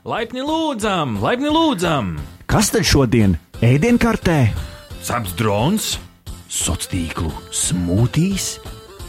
[0.00, 2.14] Laipni lūdzam, laipni lūdzam!
[2.48, 4.46] Kas tad šodien ēdienkartē?
[5.04, 5.98] Saps drons,
[6.48, 8.46] Sociālo tīklu smūtīs,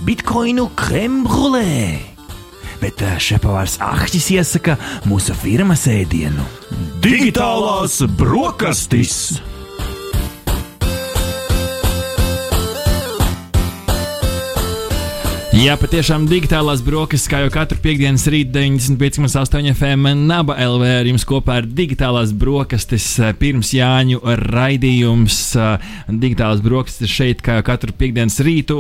[0.04, 1.96] bitkoinu krembrulē.
[2.84, 4.76] Bet eh, šepavārs Ahtis iesaka
[5.08, 6.44] mūsu firmas ēdienu-
[7.08, 9.40] digitālās brokastis.
[15.52, 21.26] Jā, patiešām digitālās brokastis, kā jau katru piekdienas rītu 95,8 FM Naba LV ar jums
[21.28, 25.40] kopā ar digitālās brokastis pirms Jāņu raidījums.
[26.08, 28.78] Digitālās brokastis šeit, kā jau katru piekdienas rītu,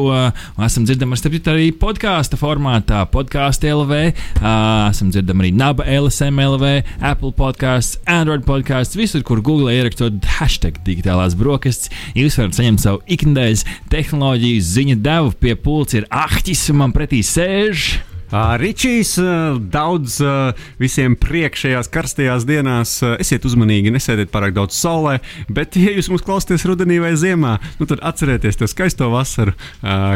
[0.63, 1.19] esam dzirdami
[1.51, 3.99] arī podkāstu formātā, podkāstu LV,
[4.39, 6.71] esam dzirdami arī Naba LSM LV,
[7.03, 13.03] Apple podkāsts, Android podkāsts, visur, kur Google ierakstot hashtag digitālās brokastis, jūs varat saņemt savu
[13.11, 17.95] ikdienas tehnoloģiju ziņu devu pie pults ir ahtis man pretī sēž.
[18.31, 19.17] Ričijs,
[19.59, 20.21] daudz
[20.79, 22.93] visiem priekšējās karstajās dienās.
[23.19, 25.17] Esiet uzmanīgi, nesēdiet pārāk daudz saulē,
[25.51, 29.51] bet, ja jūs mūs klausāties rudenī vai ziemā, nu, tad atcerieties to skaisto vasaru,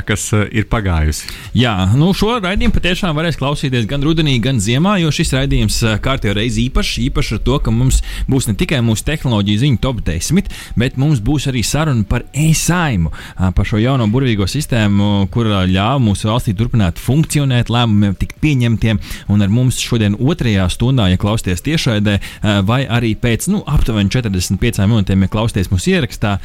[0.07, 1.27] kas ir pagājusi.
[1.59, 6.37] Jā, nu šo raidījumu patiešām varēs klausīties gan rudenī, gan ziemā, jo šis raidījums kārtībā
[6.39, 7.01] reiz īpašs.
[7.09, 7.99] Īpaši ar to, ka mums
[8.31, 13.11] būs ne tikai mūsu tehnoloģiju ziņu top 10, bet mums būs arī saruna par e-saimu,
[13.35, 18.99] par šo jauno burvīgo sistēmu, kur ļāva mūsu valstī turpināt funkcionēt lēmumu lēmumiem tikt pieņemtiem.
[19.31, 22.19] Un ar mums šodien otrajā stundā, ja klausties tiešraidē,
[22.67, 26.37] vai arī pēc nu, aptuveni 45 minūtēm, ja klausties mūsu ierakstā,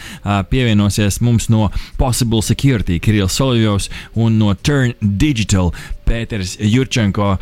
[0.50, 5.72] pievienosies mums no Possible Security, Kirillis Solovjovs un no Turn Digital.
[6.10, 7.36] Pēters Jurčenko,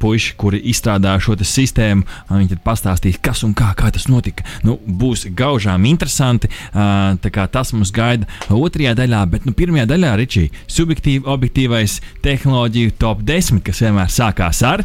[0.00, 2.06] puiši, kuri izstrādāja šo sistēmu.
[2.30, 4.46] Viņi tad pastāstīs, kas un kā, kā tas notika.
[4.64, 6.48] Nu, būs gaužām interesanti.
[6.72, 13.60] Tas mums gaida otrajā daļā, bet nu, pirmajā daļā Ričī subjektīvi, objektīvais tehnoloģiju top 10,
[13.66, 14.84] kas vienmēr sākās ar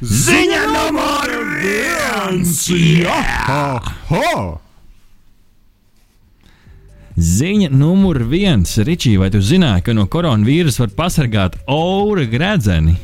[0.00, 2.64] Ziņa numur viens!
[2.72, 3.20] Jā!
[4.08, 4.69] Ho!
[7.20, 8.78] Ziņa numur viens.
[8.80, 12.94] Ričī, vai tu zināji, ka no koronavīrusa var pasargāt aura gredzeni?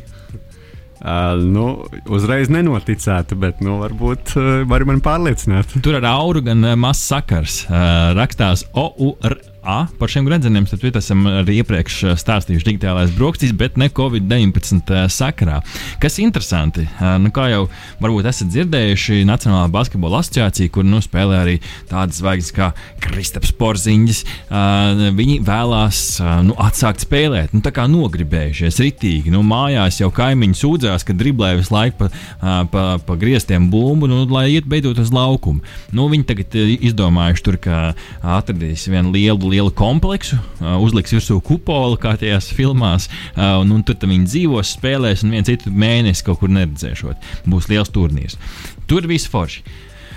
[0.97, 1.67] Uh, nu,
[2.09, 5.77] uzreiz nenoticētu, bet nu, varbūt uh, var mani pārliecināt.
[5.85, 7.59] Tur ar auru gan uh, mazs sakars.
[7.69, 9.37] Uh, rakstās OUR.
[9.67, 14.93] A, par šiem gredzeniem tad esam arī iepriekš eh, stāstījuši digitālais brokastīs, bet ne Covid-19
[14.95, 15.57] eh, sakarā.
[15.99, 17.65] Kas interesanti, eh, nu, kā jau
[17.99, 21.57] varbūt esat dzirdējuši, Nacionālā basketbola asociācija, kur nu, spēlē arī
[21.91, 22.69] tādas zvaigznes kā
[23.03, 24.21] Kristaps Porziņģis,
[25.17, 26.01] viņi vēlās
[26.47, 29.33] nu, atsākt spēlēt, nu, tā kā nogribējušies ritīgi.
[29.35, 32.11] Nu, mājās jau kaimiņi sūdzās, ka driblē visu laiku pa,
[32.71, 35.65] pa, pa grieztiem bumbu, nu, lai iet beidzot uz laukumu.
[35.97, 37.81] Nu, viņi tagad izdomājuši tur, ka
[38.37, 40.39] atradīs vienu lielu lielu kompleksu,
[40.85, 45.73] uzliks virsū kupolu, kā tajās filmās, un, un tur viņi dzīvos, spēlēs, un viens citu
[45.73, 47.29] mēnesi kaut kur neredzēšot.
[47.49, 48.37] Būs liels turnīrs.
[48.91, 49.65] Tur viss forši.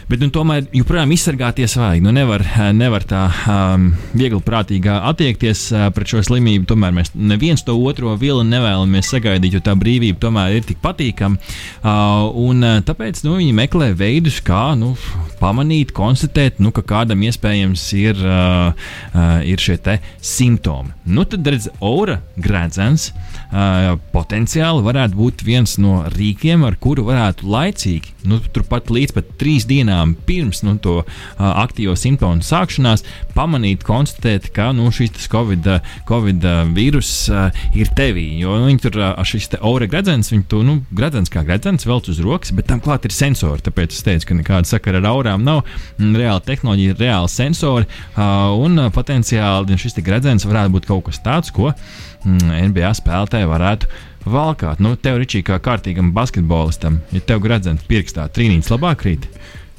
[0.09, 2.02] Bet nu, tomēr joprojām izsargāties vajag.
[2.02, 2.42] Nu, nevar,
[2.74, 6.66] nevar tā um, viegli prātīgi attiekties uh, pret šo slimību.
[6.72, 11.38] Tomēr mēs neviens to otro vilni nevēlamies sagaidīt, jo tā brīvība tomēr ir tik patīkama.
[11.38, 14.96] Uh, un, uh, tāpēc nu, viņi meklē veidus, kā nu,
[15.38, 18.74] pamanīt, konstatēt, nu, ka kādam iespējams ir, uh,
[19.14, 19.78] uh, ir šie
[20.25, 20.90] simptomi.
[21.06, 27.46] Nu, tad redz, aura grēdzens uh, potenciāli varētu būt viens no rīkiem, ar kuru varētu
[27.46, 31.04] laicīgi, nu, turpat līdz pat trīs dienām dienām pirms nu, to
[31.38, 33.04] aktīvo simptomu sākšanās
[33.36, 35.68] pamanīt, konstatēt, ka nu, šis Covid,
[36.08, 36.46] COVID
[36.76, 37.30] vīrus
[37.76, 38.40] ir tevī.
[38.40, 42.20] Jo nu, viņi tur šis aura gredzens, viņi to nu, gredzens kā gredzens velc uz
[42.20, 43.64] rokas, bet tam klāt ir sensori.
[43.64, 45.66] Tāpēc es teicu, ka nekāda sakara ar aurām nav.
[46.00, 52.70] Reāla tehnoloģija reāli sensori un potenciāli šis gredzens varētu būt kaut kas tāds, ko mm,
[52.72, 53.90] NBA spēlētāji varētu
[54.30, 54.81] valkāt.
[54.84, 59.28] Nu, tev, Ričī, kā kārtīgam basketbolistam, ja tev gredzens pirkstā trīnīts labāk krīt.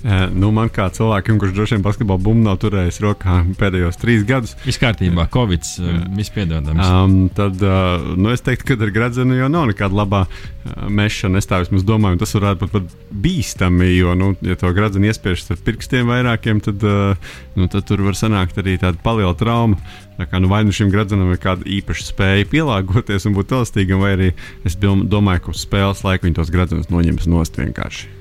[0.00, 4.22] Uh, nu, man kā cilvēkam, kurš droši vien basketbolu bumbu nav turējis rokā pēdējos trīs
[4.24, 6.80] gadus, viss kārtībā, Covid, uh, viss piedodams.
[6.86, 10.22] Um, tad uh, nu, es teiktu, ka ar gradzenu jau nav nekāda labā
[10.88, 11.40] mešana.
[11.40, 12.94] Es tā vismaz domāju, tas varētu būt pat
[13.26, 16.84] bīstami, jo, nu, ja to gradzenu iespiež ar pirkstiem vairākiem, tad,
[17.56, 19.80] nu, tad tur var sanākt arī tāda paliela trauma.
[20.20, 24.04] Tā kā, nu, vai nu šim gradzenam ir kāda īpaša spēja pielāgoties un būt elastīgam,
[24.04, 24.30] vai arī
[24.68, 28.19] es domāju, ka uz spēles laika viņi tos gradzenus noņems nost vienkārši.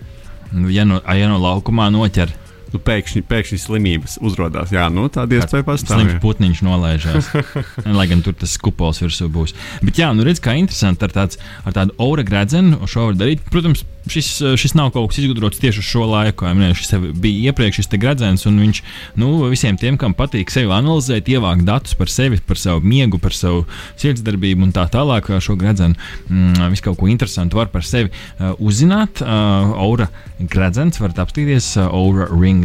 [0.51, 2.31] Nu, no, ja no laukumā noķer,
[2.73, 4.73] nu, pēkšņi, pēkšņi slimības uzrādās.
[4.75, 5.99] Jā, nu, tāda iespēja pastāv.
[5.99, 7.31] Slims putniņš nolaižās.
[7.99, 9.55] lai gan tur tas kupols virsū būs.
[9.85, 13.43] Bet jā, nu redz, kā interesanti ar, tāds, ar tādu aura gredzenu šo var darīt.
[13.51, 14.29] Protams, šis,
[14.59, 16.47] šis nav kaut kas izgudrots tieši uz šo laiku.
[16.47, 18.81] Ja, šis bija iepriekš šis gredzens, un viņš
[19.21, 23.35] nu, visiem tiem, kam patīk sevi analizēt, ievākt datus par sevi, par savu miegu, par
[23.35, 23.65] savu
[23.99, 25.97] sirdsdarbību un tā tālāk, šo gredzenu,
[26.29, 29.23] mm, visu kaut ko interesantu var par sevi uh, uzzināt.
[29.23, 32.58] Uh, aura gredzens varat apstīties uh, auraring.com.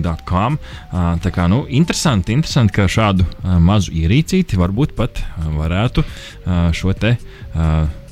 [0.91, 6.05] Uh, tā kā nu, interesanti, interesanti, ka šādu uh, mazu ierīcīti varbūt pat uh, varētu
[6.75, 7.17] šo te.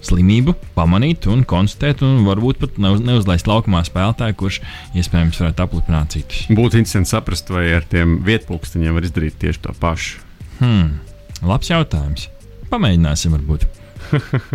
[0.02, 4.58] Slimību pamanīt un konstatēt, un varbūt pat neuz, neuzlaist laukumā spēlētāju, kurš
[4.98, 6.40] iespējams varētu aplipināt citus.
[6.50, 10.22] Būtu interesanti saprast, vai ar tiem vietpunktiņiem var izdarīt tieši to pašu.
[10.58, 10.98] Hmm,
[11.46, 12.26] labs jautājums.
[12.72, 13.68] Pamēģināsim, varbūt.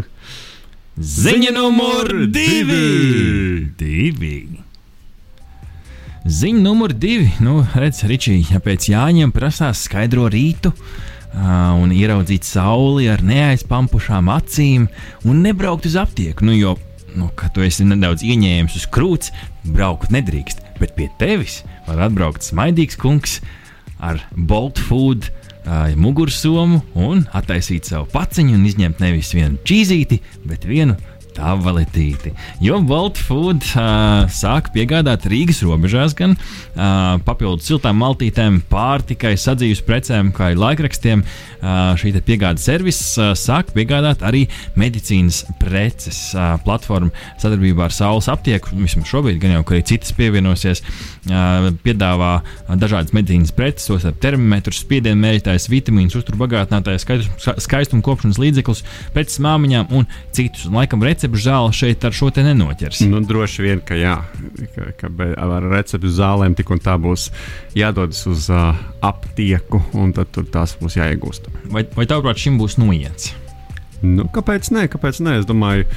[1.24, 3.68] Ziņa numur divi!
[3.78, 4.67] divi.
[6.28, 7.30] Ziņa numur divi.
[7.40, 11.46] Nu, redz, Ričija, ja pēc Jāņiem prasās skaidro rītu, uh,
[11.80, 14.90] un ieraudzīt sauli ar neaizpampušām acīm
[15.24, 16.44] un nebraukt uz aptieku.
[16.50, 16.74] Nu, jo,
[17.16, 19.32] nu, kad tu esi nedaudz ieņēmis uz krūts,
[19.72, 23.40] braukt nedrīkst, bet pie tevis var atbraukt smaidīgs kungs
[24.04, 25.32] ar Bolt Food.
[25.68, 30.96] Uh, mugursomu un attaisīt savu paciņu un izņemt nevis vienu čīzīti, bet vienu
[31.38, 32.34] tabletīti.
[32.64, 39.84] Jo Bolt Food uh, sāk piegādāt Rīgas robežās gan uh, papildus siltām maltītēm, pārtikai, sadzīves
[39.86, 41.24] precēm, kā arī laikrakstiem.
[41.58, 44.44] Uh, šī piegādes servis uh, sāk piegādāt arī
[44.78, 46.20] medicīnas preces.
[46.36, 47.10] Uh, platforma
[47.42, 50.84] sadarbībā ar Saules aptieku, vismaz šobrīd, gan jau arī citas pievienosies,
[51.32, 52.34] uh, piedāvā
[52.78, 57.08] dažādas medicīnas preces, tos ar termometru, spiedienu mērītājs, vitamīnus, uzturbagātinātājs,
[57.64, 58.84] skaistuma kopšanas līdzekļus,
[59.16, 60.68] preces māmiņām un citus.
[60.70, 63.02] Un, laikam, recepti recepšu zāle šeit ar šo te nenoķers.
[63.08, 64.16] Nu, droši vien, ka jā,
[64.76, 67.32] ka, ka ar recepšu zālēm tik un tā būs
[67.76, 71.50] jādodas uz uh, aptieku, un tad tur tās būs jāiegūst.
[71.72, 73.34] Vai, vai tavuprāt, šim būs noiets?
[74.02, 74.88] Nu, kāpēc nē?
[74.88, 75.42] Kāpēc nē?
[75.42, 75.88] Es domāju,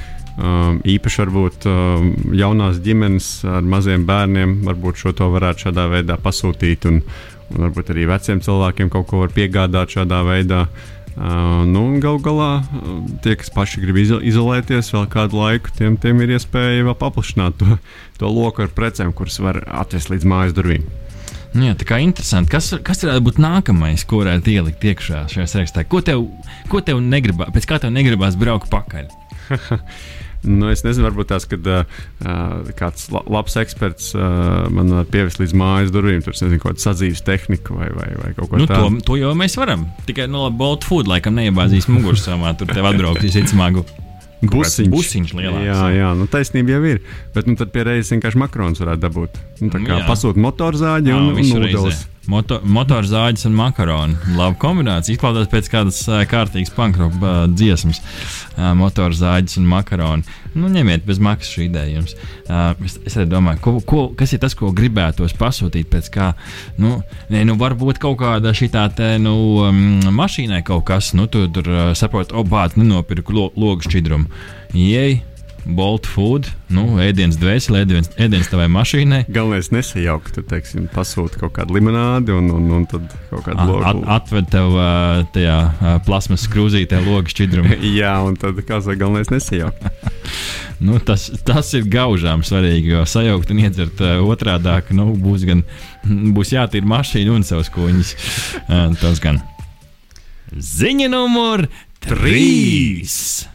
[0.41, 2.05] Um, īpaši varbūt um,
[2.39, 7.01] jaunās ģimenes ar maziem bērniem varbūt šo to varētu šādā veidā pasūtīt, un,
[7.51, 10.61] un varbūt arī veciem cilvēkiem kaut ko var piegādāt šādā veidā.
[10.63, 12.49] Uh, Uh, nu, Galu galā
[13.23, 17.77] tie, kas paši grib izolēties vēl kādu laiku, tiem, tiem ir iespēja vēl paplašināt to,
[18.21, 20.87] to loku ar precēm, kuras var atvest līdz mājas durvīm.
[21.51, 22.53] Nu, jā, tā kā interesanti.
[22.53, 25.83] Kas, kas varētu būt nākamais, ko varētu ielikt iekšā šajā sarakstā?
[25.83, 26.23] Ko tev,
[26.71, 29.11] ko tev negribās, pēc kā tev negribās braukt pakaļ?
[30.41, 31.83] Nu, es nezinu, varbūt tās, kad uh,
[32.77, 37.21] kāds la labs eksperts uh, man var pievest līdz mājas durvīm, tur nezinu, kāda sadzīves
[37.27, 38.95] tehnika vai, vai, vai kaut ko nu, tādu.
[38.97, 39.85] To, to jau mēs varam.
[40.07, 43.83] Tikai no nu, Bolt Food laikam neiebāzīs mugursomā, tur tev atbrauks visticamāk.
[44.41, 44.89] Busiņš.
[44.89, 45.65] Busiņš lielāks.
[45.67, 47.03] Jā, jā, nu taisnība jau ir.
[47.35, 49.37] Bet nu, tad pie reizes vienkārši makrons varētu dabūt.
[49.61, 52.07] Nu, tā kā pasūta motorzāģi un, un ūdens.
[52.29, 54.13] Moto, motorzāģis un makaroni.
[54.37, 55.15] Laba kombinācija.
[55.15, 57.97] Izklausās pēc kādas kārtīgas pankropa uh, dziesmas.
[58.51, 60.37] Uh, motorzāģis un makaroni.
[60.53, 62.13] Nu, ņemiet bez maksas šī ideja jums.
[62.45, 66.29] Uh, es, es arī domāju, ko, ko, kas ir tas, ko gribētos pasūtīt pēc kā.
[66.77, 66.99] Nu,
[67.33, 68.85] ne, nu, varbūt kaut kāda šī tā
[69.23, 69.35] nu,
[69.65, 69.81] um,
[70.13, 74.29] mašīnai kaut kas, nu, tu tur uh, saproti, obāt, nenopirku lo, logu šķidrumu.
[74.77, 75.23] Jei!
[75.65, 79.19] Bolt food, nu, ēdienas dvēseli, ēdienas, ēdienas tavai mašīnai.
[79.31, 83.83] Galvenais nesajaukt, tu teiksim, pasūti kaut kādu limonādi un, un, un tad kaut kādu logu.
[83.85, 84.73] At, atved tev
[85.35, 85.57] tajā
[86.07, 87.77] plasmas krūzītē logu šķidrumu.
[87.99, 89.85] Jā, un tad kā saka, galvenais nesajaukt.
[90.87, 95.61] nu, tas, tas ir gaužām svarīgi, jo sajaukt un iedzert otrādāk, nu, būs gan,
[96.07, 98.17] būs jātīra mašīna un savas kuņas.
[99.01, 99.43] Tas gan.
[100.51, 101.67] Ziņa numur
[102.01, 103.50] trīs!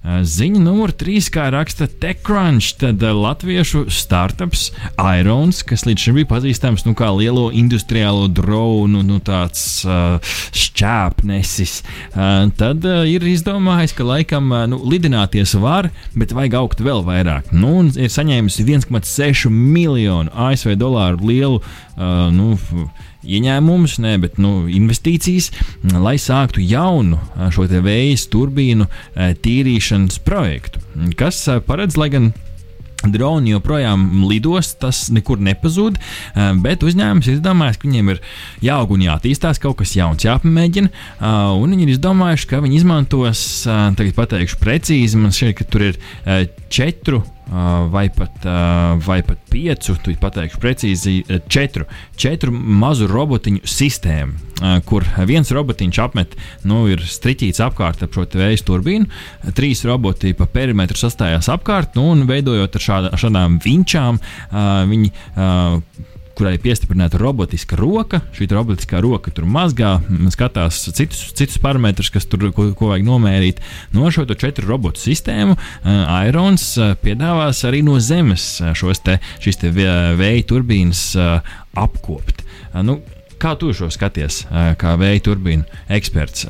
[0.00, 6.86] Ziņa numur trīs, kā raksta TechCrunch, tad latviešu startups Irons, kas līdz šim bija pazīstams
[6.86, 10.16] nu, kā lielo industriālo dronu, nu, tāds uh,
[10.56, 11.74] šķēpnesis,
[12.14, 17.04] uh, tad uh, ir izdomājis, ka laikam uh, nu, lidināties var, bet vajag augt vēl
[17.04, 17.52] vairāk.
[17.52, 22.56] Nu, ir saņēmusi 1,6 miljonu ASV dolāru lielu uh, nu,
[23.24, 25.50] ieņēmumus, ne, bet nu, investīcijas,
[25.92, 27.20] lai sāktu jaunu
[27.54, 28.86] šo vēja turbīnu
[29.16, 30.80] tīrīšanas projektu,
[31.20, 32.32] kas paredz, lai gan
[33.08, 35.96] Droni joprojām lidos, tas nekur nepazūd,
[36.60, 38.22] bet uzņēmums ir izdomājis, ka viņiem ir
[38.66, 40.92] jāaug un jāattīstās, kaut kas jauns jāpamēģina.
[41.56, 46.00] Un viņi ir izdomājuši, ka viņi izmantos, tagad pateikšu precīzi, man šķiet, ka tur ir
[46.68, 47.22] četru
[47.90, 48.44] vai pat,
[49.06, 51.16] vai pat piecu, tu pateikšu precīzi,
[51.50, 51.88] četru,
[52.20, 54.49] četru mazu robotiņu sistēmu,
[54.88, 56.36] kur viens robotiņš apmet,
[56.68, 59.08] nu, ir striķīts apkārt ap šo vēja turbīnu,
[59.56, 64.20] trīs roboti pa perimetru sastājās apkārt, nu, un veidojot ar šāda, šādām vinčām,
[64.90, 65.12] viņi
[66.40, 68.22] kurai ir piestiprināta robotiska roka.
[68.32, 69.98] Šī robotiskā roka tur mazgā,
[70.32, 73.60] skatās citus, citus parametrus, kas tur ko, ko vajag nomērīt.
[73.92, 75.58] No šo četru robotu sistēmu
[76.30, 78.46] Irons uh, piedāvās arī no zemes
[78.78, 81.04] šos te, te vēja turbīnas
[81.76, 82.46] apkopt.
[82.86, 83.00] Nu,
[83.40, 84.42] Kā tu šo skaties,
[84.76, 85.64] kā vēja turbīnu
[85.96, 86.44] eksperts?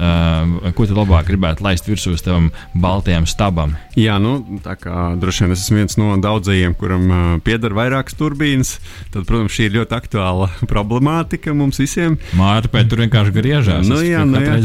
[0.74, 3.76] Ko tu labāk gribētu laist virsū tam baltajam stabam?
[3.94, 7.06] Jā, nu, tā kā droši vien es esmu viens no daudzajiem, kuram
[7.46, 8.72] pieder vairākas turbīnas,
[9.14, 12.18] tad, protams, šī ir ļoti aktuāla problemātika mums visiem.
[12.38, 13.86] Mārta, tur vienkārši griežās.
[13.86, 14.58] Nu, jā, nu, jā.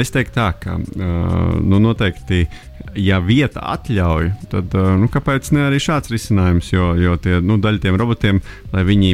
[0.00, 2.44] Es teiktu tā, ka nu, noteikti
[2.98, 6.70] ja vieta atļauj, tad nu, kāpēc ne arī šāds risinājums?
[6.72, 8.40] Jo, jo tie, nu, daļa tiem robotiem,
[8.74, 9.12] lai viņi,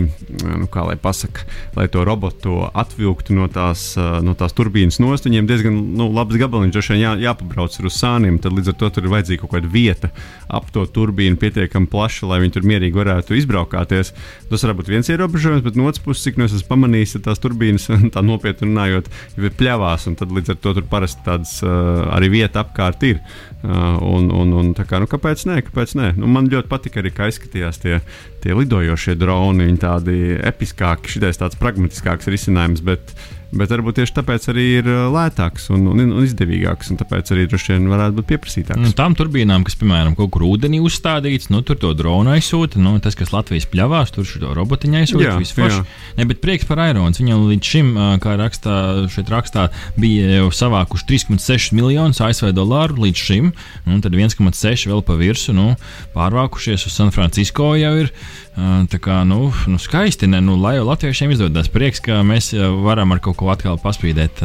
[0.63, 5.49] nu, kā lai pasaka, lai to robotu atvilktu no tās, no tās turbīnas nost, viņiem
[5.49, 9.07] diezgan nu, labs gabaliņš, droši vien jā, jāpabrauc uz sāniem, tad līdz ar to tur
[9.07, 10.13] ir vajadzīga kaut kāda vieta
[10.49, 14.13] ap to turbīnu pietiekami plaša, lai viņi tur mierīgi varētu izbraukāties.
[14.51, 17.43] Tas var būt viens ierobežojums, bet no otras puses, cik no es esmu pamanījis, tās
[17.43, 21.59] turbīnas, tā nopietni runājot, jau ir pļāvās, un tad līdz ar to tur parasti tādas
[21.67, 23.23] arī vieta apkārt ir.
[23.67, 25.57] Uh, un, un, un, kā, nu, kāpēc nē?
[25.67, 26.13] Kāpēc nē?
[26.21, 27.97] Nu, man ļoti patika arī, kā izskatījās tie,
[28.45, 29.67] tie lidojošie droni.
[29.67, 32.85] Viņi tādi episkāki, šitais tāds pragmatiskāks risinājums.
[32.87, 33.11] Bet,
[33.55, 37.47] bet varbūt tieši tāpēc arī ir uh, lētāks un, un, un izdevīgāks, un tāpēc arī
[37.51, 38.83] droši vien varētu būt pieprasītāks.
[38.83, 42.97] Nu, tām turbīnām, kas, piemēram, kaut kur ūdenī uzstādīts, nu, tur to dronu aizsūta, nu,
[43.03, 45.79] tas, kas Latvijas pļavās, tur šo robotiņu aizsūta, vispār.
[46.19, 47.21] Ne, bet prieks par Airons.
[47.23, 48.77] Viņam līdz šim, uh, kā rakstā,
[49.13, 49.69] šeit rakstā,
[50.01, 53.53] bija jau savākuši 3,6 miljonus ASV dolāru līdz šim,
[53.87, 55.69] un tad 1,6 vēl pa virsmu, nu,
[56.17, 58.11] pārvākušies uz San Francisco jau ir.
[58.57, 61.69] Tā kā nu, nu skaisti, ne, nu, lai jau latviešiem izdodas.
[61.73, 64.41] Prieks, ka mēs varam ar kaut ko atkal paspīdēt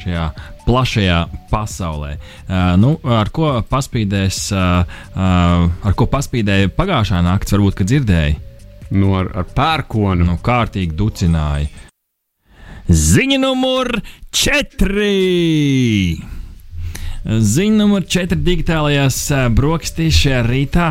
[0.00, 0.30] šajā
[0.64, 1.18] plašajā
[1.50, 2.14] pasaulē.
[2.80, 8.40] Nu, ar ko paspīdēs, ar ko paspīdēja pagājušā naktis, varbūt, kad dzirdēji?
[8.96, 10.24] Nu, ar, ar pērkonu.
[10.24, 11.68] Nu, kārtīgi ducināja.
[12.88, 13.92] Ziņa numur
[14.34, 16.39] 4!
[17.20, 19.16] Ziņa numur 4 digitālajās
[19.52, 20.86] brokastīs šajā rītā.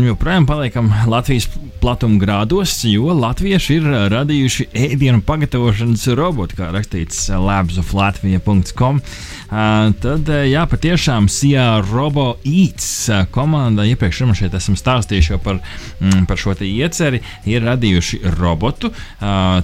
[0.00, 1.44] Joprojām paliekam Latvijas
[1.82, 9.02] platumgrādos, jo latvieši ir radījuši ēdienu pagatavošanas robotu, kā rakstīts labsoflatvija.com.
[9.48, 15.62] Tad, jā, patiešām Sijā Robo Eats komanda, iepriekš man šeit esam stāstījuši par,
[16.02, 18.90] mm, par šo ieceri, ir radījuši robotu.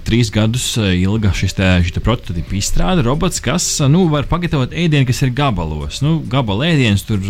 [0.09, 1.69] Trīs gadus ilga šis te,
[2.01, 6.01] prototypa izstrāde robots, kas nu, var pagatavot ēdienu, kas ir gabalos.
[6.01, 7.21] Nu, Gabala ēdiens, tur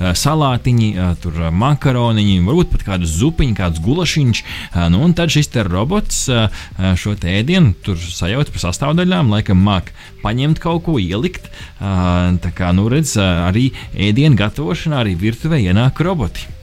[0.00, 4.44] salātiņi, tur makaroniņi, varbūt pat kādu zupiņu, kāds gulašiņš.
[4.94, 6.24] Nu, un tad šis robots
[6.96, 9.92] šo ēdienu sajauc pa sastāvdaļām, laikam māk
[10.24, 11.52] paņemt kaut ko, ielikt.
[11.78, 11.97] Uh,
[12.44, 16.58] tā kā, nu, redz, arī ēdienu gatavošanā, arī virtuvē ienāk roboti.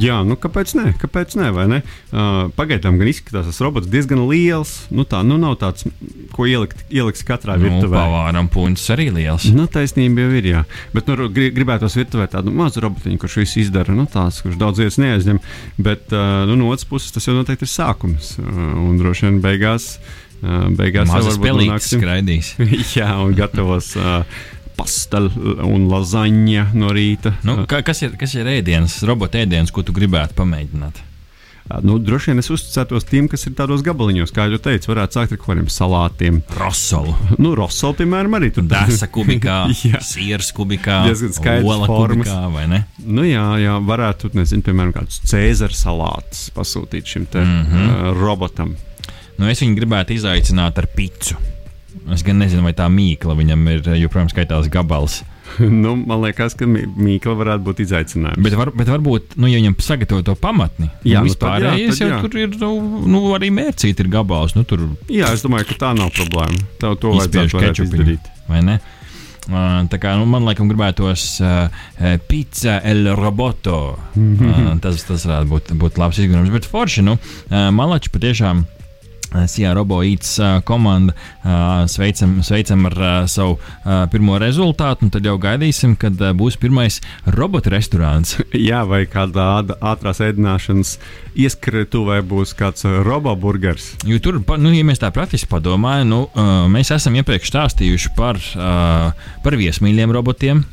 [0.00, 0.84] Jā, nu kāpēc nē?
[1.00, 1.80] Kāpēc nē ne?
[1.82, 4.86] uh, pagaidām gan izskatās tas robots diezgan liels.
[4.94, 5.84] Nu, tā nu nav tāds,
[6.32, 7.98] ko ielikt, ielikt katrā nu, virtuvē.
[7.98, 9.50] Pavāram puņus arī liels.
[9.52, 10.64] Nu, taisnība jau ir, jā.
[10.96, 15.00] Bet nu, gribētos virtuvē tādu mazu robotiņu, kurš visu izdara, nu, tāds, kurš daudz vietas
[15.02, 15.42] neaizņem.
[15.82, 18.36] Bet uh, nu, no otras puses tas jau noteikti ir sākums.
[18.40, 19.96] Uh, un droši vien beigās.
[20.42, 22.02] Uh, beigās jau varbūt nonāksim.
[22.02, 22.56] Skraidīs.
[22.98, 23.94] jā, un gatavos.
[23.96, 27.36] Uh, pasta un lazaņa no rīta.
[27.46, 31.02] Nu, kas, ir, kas ir ēdienas, robota ēdienas, ko tu gribētu pamēģināt?
[31.80, 35.32] Nu, droši vien es uzticētos tiem, kas ir tādos gabaliņos, kā jau teicu, varētu sākt
[35.32, 36.40] ar kaut kādiem salātiem.
[36.58, 37.14] Rosolu.
[37.38, 39.60] Nu, rosolu, piemēram, arī tur desa kubikā,
[40.12, 42.28] sieras kubikā, diezgan skaidrs formas.
[42.28, 42.82] Kubikā, vai ne?
[43.06, 47.92] Nu, jā, jā, varētu, nezinu, piemēram, kādus cēzara salātus pasūtīt šim te mm -hmm.
[47.94, 48.74] uh, robotam.
[49.42, 51.34] Nu, es viņu gribētu izaicināt ar picu.
[52.14, 55.20] Es gan nezinu, vai tā mīkla viņam ir joprojām skaitās gabals.
[55.82, 58.38] nu, man liekas, ka mīkla varētu būt izaicinājums.
[58.44, 62.22] Bet, var, bet varbūt, nu, ja viņam sagatavo to pamatni, jā, nu, vispārējais jau jā.
[62.22, 62.72] tur ir, nu,
[63.10, 64.54] nu arī mērcīt ir gabals.
[64.54, 64.86] Nu, tur...
[65.12, 66.62] Jā, es domāju, ka tā nav problēma.
[66.80, 68.34] Tev to vajadzētu izdarīt.
[68.46, 68.78] Vai ne?
[69.42, 71.88] Uh, tā kā nu, man liekas, gribētos uh,
[72.30, 73.80] pizza el roboto.
[74.14, 76.54] Uh, tas, tas varētu būt, būt labs izgudrojums.
[76.54, 78.62] Bet forši, nu, uh, malači patiešām.
[79.48, 80.34] Sijā Roboīts
[80.68, 81.14] komanda.
[81.90, 82.98] Sveicam, sveicam ar
[83.30, 83.56] savu
[84.12, 88.36] pirmo rezultātu, un tad jau gaidīsim, kad būs pirmais robotu restorāns.
[88.68, 89.48] Jā, vai kādā
[89.80, 90.96] ātrās ēdināšanas
[91.38, 93.92] ieskrituvē būs kāds roboburgers.
[94.08, 96.20] Jo tur, nu, ja mēs tā praktiski padomājam, nu,
[96.72, 98.40] mēs esam iepriekš stāstījuši par,
[99.42, 100.64] par viesmīļiem robotiem.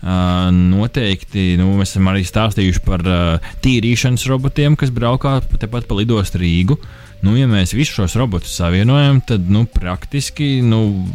[0.00, 5.98] Uh, noteikti nu, mēs esam arī stāstījuši par uh, tīrīšanas robotiem, kas braukā tepat pa
[5.98, 6.78] lidostu Rīgu.
[6.80, 10.60] Uh, Nu, ja mēs visus šos robotus savienojam, tad nu, praktiski.
[10.64, 11.06] Nu,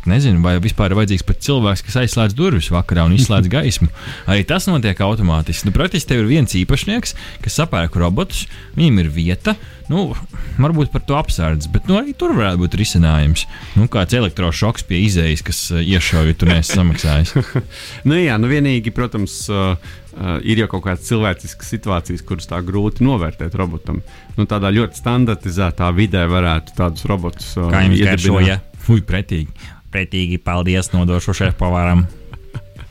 [0.00, 3.90] pat nezinu, vai vispār ir vajadzīgs pat cilvēks, kas aizslēdz durvis vakarā un izslēdz gaismu.
[4.30, 5.68] Arī tas notiek automātiski.
[5.68, 7.14] Nu, praktiski tev ir viens īpašnieks,
[7.44, 8.46] kas sapērk robotus,
[8.78, 9.56] viņam ir vieta.
[9.90, 10.12] Nu,
[10.60, 13.42] varbūt par to apsardz, bet nu, arī tur varētu būt risinājums.
[13.74, 17.34] Nu, kāds elektrošoks pie izējas, kas uh, iešauja, tu neesi samaksājis.
[18.08, 19.74] nu, jā, nu vienīgi, protams, uh,
[20.14, 23.98] uh, ir jau kaut kādas cilvēciskas situācijas, kuras tā grūti novērtēt robotam.
[24.38, 28.60] Nu, tādā ļoti standartizētā vidē varētu tādus robotus uh, garšoja?
[28.80, 29.50] Fui, pretīgi.
[29.90, 32.06] Pretīgi, paldies, nodošu šefpavāram.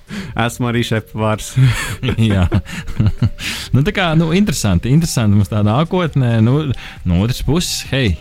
[0.45, 1.51] Esmu arī šefpavārs.
[2.31, 2.45] Jā,
[3.75, 6.37] nu, tā kā nu, interesanti, interesanti mums tā nākotnē.
[6.45, 6.57] Nu,
[7.07, 8.15] no otras puses, hei,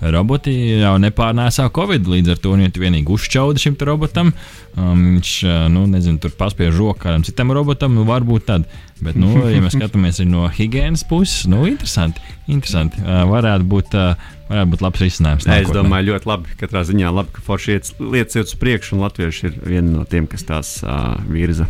[0.00, 4.34] roboti jau nepārnēsā Covid līdz ar to viņi vienīgi uzšķauda šim robotam.
[4.78, 5.36] Um, viņš,
[5.74, 8.68] nu, nezinu, tur paspiež roku kādam citam robotam, nu, varbūt tad.
[9.00, 12.22] Bet, nu, ja mēs skatāmies no higiēnas puses, nu, interesanti.
[12.46, 13.00] interesanti.
[13.02, 13.96] Uh, varētu būt.
[13.96, 15.46] Uh, varētu būt labs risinājums.
[15.48, 16.56] Nē, es domāju, ļoti labi.
[16.60, 20.06] Katrā ziņā labi, ka forši iet, lietas iet uz priekšu, un latvieši ir viena no
[20.08, 21.68] tiem, kas tās uh, virza.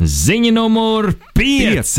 [0.00, 1.94] Ziņa numur 5.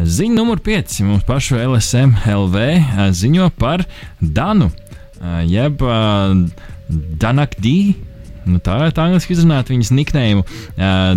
[0.00, 1.00] Ziņa numur 5.
[1.06, 2.64] Mums pašu LSM LV
[3.14, 3.84] ziņo par
[4.18, 4.70] Danu,
[5.46, 5.82] jeb
[7.22, 7.76] Danakdī.
[8.50, 10.46] Nu, tā ir tā angļuiski izrunāta viņas niknējumu.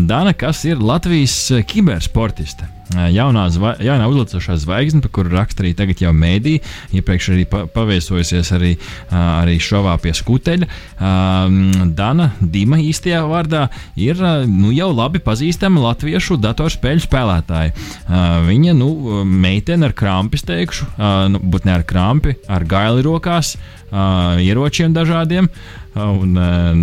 [0.06, 1.38] Dana, kas ir Latvijas
[1.70, 6.58] kibersportiste jaunā, zva, jaunā uzlicošā zvaigzne, par kuru raksta arī tagad jau mēdī,
[6.96, 8.74] iepriekš arī pa, paviesojusies arī,
[9.12, 10.70] arī šovā pie skuteļa.
[11.98, 13.68] Dana Dima īstajā vārdā
[14.00, 14.20] ir
[14.50, 17.74] nu, jau labi pazīstama latviešu datorspēļu spēlētāja.
[18.48, 20.90] Viņa, nu, meitene ar krampi, teikšu,
[21.34, 23.56] nu, bet ne ar krampi, ar gaili rokās,
[24.44, 25.50] ieročiem dažādiem.
[25.94, 26.34] Un,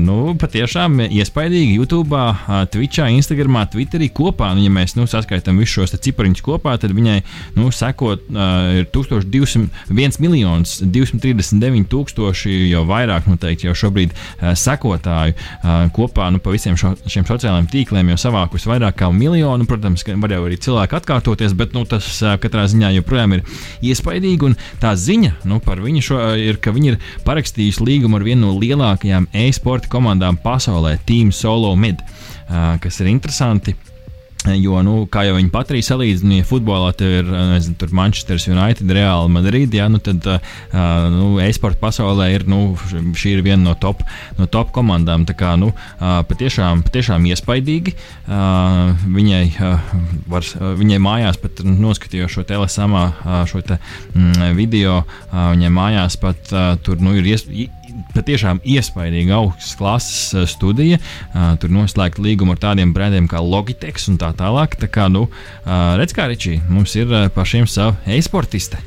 [0.04, 2.18] nu, patiešām iespaidīgi YouTube,
[2.70, 4.52] Twitchā, Instagram, Twitterī kopā.
[4.54, 7.16] Nu, ja mēs nu, saskaitām visus šos cipariņus kopā, tad viņai
[7.56, 15.34] nu, sekot uh, 1200, 1 miljonus 239 tūkstoši jau vairāk, noteikti jau šobrīd uh, sekotāju
[15.34, 19.66] uh, kopā nu, pa visiem šo, šiem sociālajiem tīkliem jau savākus vairāk kā miljonu.
[19.66, 23.44] Protams, ka var jau arī cilvēki atkārtoties, bet nu, tas uh, katrā ziņā joprojām ir
[23.90, 24.52] iespaidīgi.
[24.52, 28.46] Un tā ziņa nu, par viņu šo, ir, ka viņi ir parakstījuši līgumu ar vienu
[28.46, 28.54] no
[29.00, 32.00] lielākajām e-sporta komandām pasaulē, Team Solo Mid,
[32.80, 33.74] kas ir interesanti.
[34.40, 39.28] Jo, nu, kā jau viņi pat arī salīdzina, ja futbolā ir nezinu, Manchester United, Real
[39.28, 40.38] Madrid, jā, nu, tad uh,
[41.12, 44.00] nu, e-sporta pasaulē ir, nu, šī ir viena no top,
[44.38, 45.26] no top komandām.
[45.28, 47.92] Tā kā, nu, uh, patiešām, patiešām iespaidīgi.
[48.24, 49.92] Uh, viņai, uh,
[50.32, 53.76] var, uh, viņai mājās pat noskatījos šo telesamā, uh, šo te,
[54.14, 57.44] mm, video, uh, viņai mājās pat uh, tur nu, ir ies,
[58.14, 61.00] patiešām iespaidīga augstas klases studija.
[61.30, 64.78] Uh, tur noslēgta līguma ar tādiem brendiem kā Logitech un tā tālāk.
[64.80, 68.80] Tā kā, nu, uh, redz, kā Ričī, mums ir pašiem savi e-sportisti.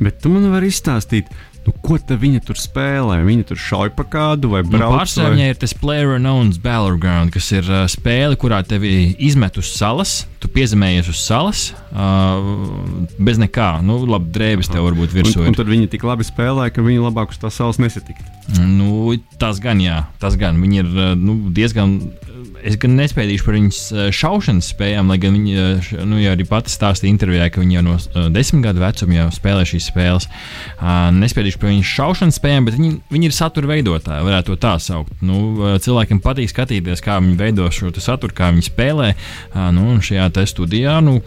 [0.00, 1.28] Bet tu man vari izstāstīt,
[1.70, 3.20] Nu, ko viņa tur spēlē?
[3.22, 4.90] Viņa tur šauj pa kādu vai brauc?
[4.90, 5.50] Nu, Pārsvarā vai...
[5.52, 10.24] ir tas Player Unknowns Battleground, kas ir uh, spēle, kurā tevi izmet uz salas.
[10.42, 12.40] Tu piezemējies uz salas uh,
[13.20, 13.68] bez nekā.
[13.86, 15.44] Nu, labi, drēbes tev varbūt virsū.
[15.44, 18.24] Un, un tad viņi tik labi spēlē, ka viņi labāk uz tās salas nesatikt.
[18.58, 20.58] Nu, tas gan, jā, tas gan.
[20.64, 22.00] Viņi ir uh, nu, diezgan
[22.66, 23.80] es gan nespēju par viņas
[24.16, 27.96] šaušanas spējām, lai gan viņa nu, arī pati stāstīja intervijā, ka viņa jau no
[28.34, 30.28] desmit gadu vecuma jau spēlē šīs spēles.
[31.16, 35.14] Nespēju par viņas šaušanas spējām, bet viņi, viņi ir satura veidotāji, varētu to tā saukt.
[35.24, 35.40] Nu,
[35.82, 39.12] cilvēkiem patīk skatīties, kā viņi veido šo saturu, kā viņi spēlē.
[39.76, 41.18] Nu, šajā studijā, nu,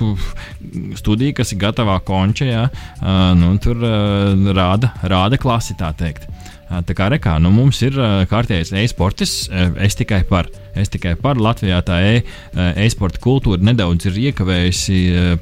[1.00, 2.67] studija, kas ir gatavā končā,
[3.39, 3.84] nu, tur
[4.54, 6.30] rāda, rāda klasi, tā teikt.
[6.73, 7.97] Tā kā rekā, nu, mums ir
[8.31, 10.49] kārtējs e-sports, es tikai par.
[10.73, 11.99] Es tikai par Latvijā tā
[12.81, 14.95] e-sporta kultūra nedaudz ir iekavējusi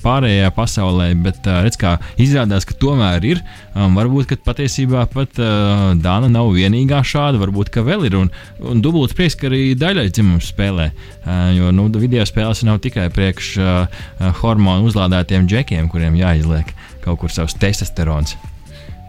[0.03, 3.39] pārējā pasaulē, bet redz, kā izrādās, ka tomēr ir.
[3.71, 8.19] Um, varbūt, ka patiesībā pat uh, Dāna nav vienīgā šāda, varbūt, ka vēl ir.
[8.19, 10.91] Un, un dubults prieks, ka arī daļai dzimumu spēlē.
[11.23, 14.05] Uh, jo nu, video spēles nav tikai priekš uh,
[14.43, 18.35] hormonu uzlādētiem džekiem, kuriem jāizliek kaut kur savs testosterons.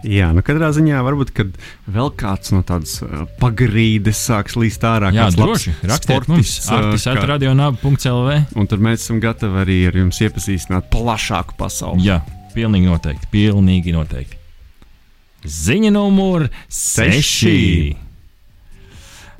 [0.03, 1.31] Jā, nu katrā ziņā varbūt
[1.87, 5.13] vēl kāds no tādas uh, pagrīdes sāks līst ārā.
[5.15, 5.75] Jā, droši.
[5.87, 8.37] Rakstiet mums, artisēt radionāba.lv.
[8.59, 12.03] Un tad mēs esam gatavi arī ar jums iepazīstināt plašāku pasauli.
[12.09, 12.19] Jā,
[12.55, 13.31] pilnīgi noteikti.
[13.31, 14.39] Pilnīgi noteikti.
[15.43, 18.02] Ziņa numur 6.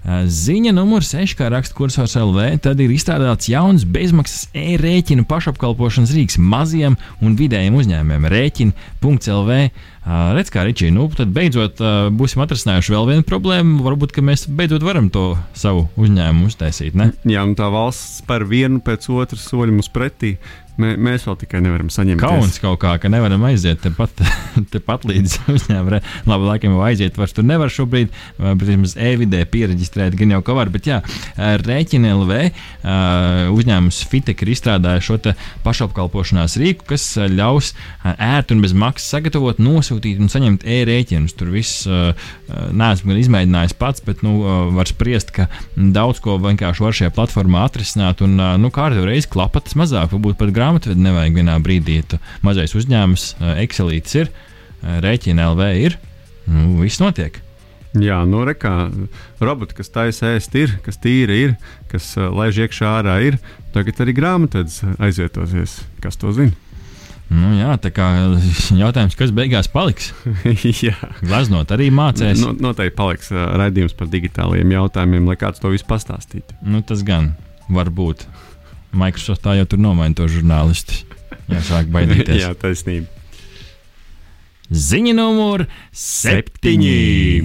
[0.04, 6.36] Ziņa numur 6, kā raksta kursors LV, tad ir izstrādāts jauns bezmaksas e-rēķinu pašapkalpošanas rīks
[6.44, 8.28] maziem un vidējiem uzņēmumiem.
[8.34, 9.60] Rēķini.lv.
[10.04, 13.78] Uh, redz, kā Ričija, nu tad beidzot uh, būsim atrisinājuši vēl vienu problēmu.
[13.86, 16.98] Varbūt mēs beidzot varam to savu uzņēmumu uztaisīt.
[17.00, 17.14] Ne?
[17.24, 20.34] Jā, un tā valsts spēr vienu pēc otras soļu mums pretī.
[20.82, 22.18] Mē, mēs vēl tikai nevaram saņemt.
[22.18, 24.24] Kauns kaut kā, ka nevaram aiziet tepat,
[24.74, 26.02] tepat līdz uzņēmumam.
[26.26, 28.10] Labi, laikam jau aiziet, vairs tur nevar šobrīd,
[28.40, 30.72] bet vismaz e-vidē pieregistrēt gan jau ka var.
[30.74, 30.98] Bet jā,
[31.38, 32.40] rēķina LV
[33.54, 35.20] uzņēmums Fitek ir izstrādājis šo
[35.66, 37.74] pašapkalpošanās rīku, kas ļaus
[38.14, 41.38] ērti un bez maksas sagatavot, nosūtīt un saņemt e-rēķinus.
[41.38, 41.86] Tur viss
[42.74, 44.40] neesmu gan izmēģinājis pats, bet nu,
[44.74, 48.26] var spriest, ka daudz ko vienkārši var šajā platformā atrisināt.
[48.26, 52.00] Un nu, kārtībā reizes klapatas mazāk, varbūt pat grāmatā grāmatvedi nevajag vienā brīdī.
[52.08, 54.32] Tu mazais uzņēmums, Excelīts ir,
[54.84, 55.98] rēķina LV ir,
[56.48, 57.44] nu, viss notiek.
[57.94, 58.88] Jā, nu, re, kā
[59.44, 61.52] roboti, kas taisa ēst, ir, kas tīra ir,
[61.92, 63.38] kas uh, laiž iekšā ārā ir.
[63.74, 65.76] Tagad arī grāmatvedis aizvietosies.
[66.02, 66.56] Kas to zina?
[67.30, 68.08] Nu, jā, tā kā
[68.84, 70.10] jautājums, kas beigās paliks?
[70.88, 72.42] jā, Glaznot arī mācīs.
[72.42, 76.58] No, noteikti paliks uh, raidījums par digitālajiem jautājumiem, lai kāds to visu pastāstītu.
[76.66, 77.36] Nu, tas gan
[77.70, 78.26] var būt.
[78.94, 81.04] Microsoftā jau tur nomaina to žurnālistu.
[81.50, 82.44] Jā, sāk baidīties.
[82.44, 83.10] Jā, taisnība.
[84.74, 87.44] Ziņa numur septiņi.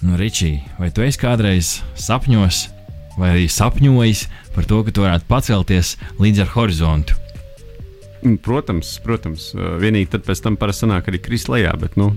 [0.00, 2.60] Nu, Ričī, vai tu esi kādreiz sapņos,
[3.20, 4.22] vai arī sapņojis
[4.54, 7.18] par to, ka tu varētu pacelties līdz ar horizontu?
[8.44, 9.50] Protams, protams.
[9.56, 12.14] Vienīgi tad pēc tam parasti sanāk arī krist lejā, bet nu,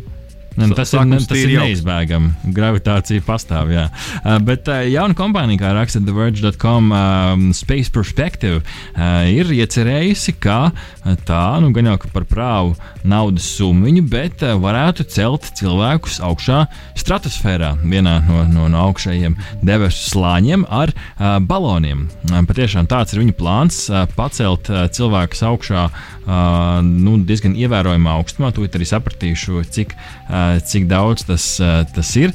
[0.78, 2.54] tas ir, ne, tas ir neizbēgami.
[2.54, 3.72] Gravitācija pastāv.
[3.74, 3.88] Jā.
[4.22, 10.60] Uh, bet uh, jauna kompānija, kā raksta TheVerge.com, uh, Space Perspective, uh, ir iecerējusi, ka
[10.70, 12.76] uh, tā, nu, gan jau par prāvu
[13.08, 16.64] naudas summu, bet uh, varētu celt cilvēkus augšā
[17.00, 22.08] stratosfērā, vienā no, no, no augšējiem debesu slāņiem ar uh, baloniem.
[22.30, 25.88] Uh, patiešām tāds ir viņa plāns uh,- pacelt uh, cilvēkus augšā
[26.26, 28.52] uh, nu, diezgan ievērojamā augstumā.
[28.56, 29.94] To arī sapratīšu, cik.
[29.94, 31.46] Uh, cik daudz tas,
[31.94, 32.34] tas ir.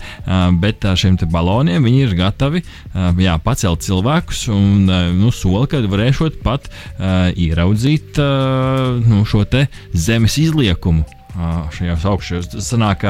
[0.62, 2.62] Bet šiem baloniem viņi ir gatavi
[3.22, 8.18] jā, pacelt cilvēkus un nu, sola, ka varēšot pat ieraudzīt
[9.08, 9.44] nu, šo
[9.94, 11.06] zemes izliekumu
[11.74, 12.50] šajos augšējos.
[12.54, 13.06] Tas sanāk,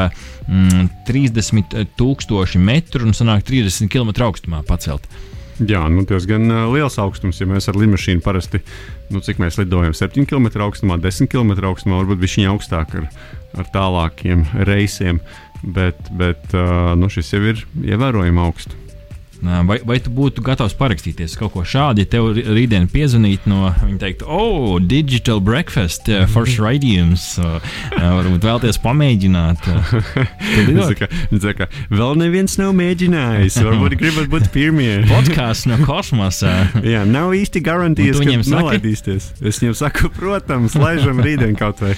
[0.46, 5.08] mm, 30,000 metru un sanāk 30 km augstumā pacelt.
[5.58, 7.40] Jā, nu, diezgan liels augstums.
[7.40, 8.60] Ja mēs ar lidmašīnu parasti,
[9.10, 13.08] nu, cik mēs lidojam, 7 km augstumā, 10 km augstumā, varbūt viņš ir augstāk ar,
[13.58, 15.18] ar tālākiem reisiem,
[15.62, 16.54] bet, bet
[16.98, 18.87] nu, šis jau ir ievērojami augsts.
[19.42, 24.00] Vai, vai tu būtu gatavs parakstīties kaut ko šādu, ja tev rītdien piezvanītu no viņa
[24.02, 27.60] teikt, oh, digital breakfast, uh, first raidījums, uh,
[27.94, 29.68] varbūt vēlties pamēģināt?
[30.88, 31.08] Saka,
[31.42, 35.02] saka, vēl neviens nav mēģinājis, varbūt gribat būt pirmie.
[35.12, 36.54] Podkāsts no kosmosa.
[36.94, 39.32] Jā, nav īsti garantijas, ka nolaidīsties.
[39.42, 41.94] Es viņam saku, protams, laižam rītdien kaut vai.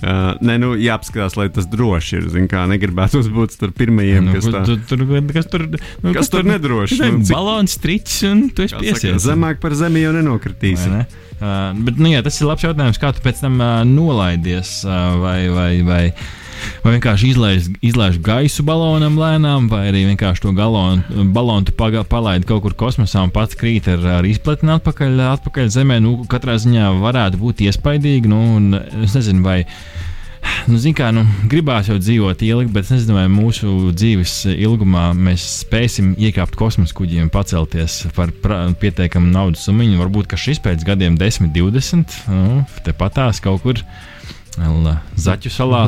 [0.00, 2.28] Uh, nē, nu, jāapskatās, lai tas droši ir.
[2.32, 6.32] Zin, kā negribētu būt starp pirmajiem, nu, kas, tā, tur, kas tur, nu, kas kas
[6.32, 7.00] tur nedroši.
[7.02, 9.20] Nu, cik, balons tricis un tu esi piesies.
[9.26, 10.86] Zemāk par zemi jau nenokritīs.
[10.88, 11.04] Ne?
[11.40, 15.20] Uh, bet, nu, jā, tas ir labs jautājums, kā tu pēc tam uh, nolaidies uh,
[15.20, 16.02] vai, vai, vai
[16.84, 22.48] vai vienkārši izlaiž, izlaiž gaisu balonam lēnām, vai arī vienkārši to galonu, balonu paga, palaidi
[22.48, 26.00] kaut kur kosmosā un pats krīt ar, ar izpletni atpakaļ, atpakaļ zemē.
[26.04, 28.30] Nu, katrā ziņā varētu būt iespaidīgi.
[28.30, 29.62] Nu, es nezinu, vai.
[30.70, 35.44] Nu, kā, nu, gribās jau dzīvot ilgi, bet es nezinu, vai mūsu dzīves ilgumā mēs
[35.66, 38.32] spēsim iekāpt kosmosa kuģī un pacelties par
[38.80, 39.88] pietiekamu naudas summu.
[40.00, 43.84] Varbūt šis pēc gadiem, 10, 20, nu, tepatās kaut kur
[45.20, 45.84] Zaķu salā,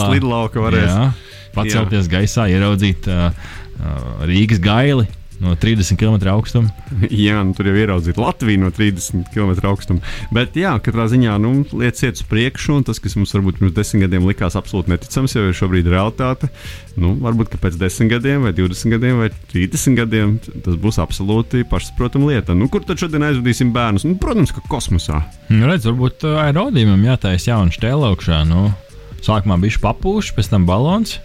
[0.00, 0.08] salā.
[0.16, 0.90] Lidlauka varēs.
[0.90, 1.06] Jā,
[1.54, 2.12] pacelties jā.
[2.16, 5.06] gaisā, ieraudzīt uh, uh, Rīgas gaili
[5.42, 6.72] no 30 km augstuma.
[7.10, 10.02] Jā, nu, tur jau ieraudzīt Latviju no 30 km augstuma.
[10.34, 13.76] Bet, jā, katrā ziņā nu, lietas iet uz priekšu, un tas, kas mums varbūt pirms
[13.76, 16.50] desmit gadiem likās absolūti neticams, jau ir šobrīd realitāte.
[16.98, 22.32] Nu, varbūt pēc 10 gadiem, vai 20 gadiem, vai 30 gadiem tas būs absolūti pašsaprotama
[22.32, 22.56] lieta.
[22.58, 24.08] Nu, kur tad šodien aizvedīsim bērnus?
[24.08, 25.22] Nu, protams, ka kosmosā.
[25.52, 28.42] Nu, redz, varbūt uh, aerodīmam jātaisa jauna augšā.
[28.48, 28.68] Nu.
[29.24, 31.18] Sākumā bija papūšs, pēc tam balons.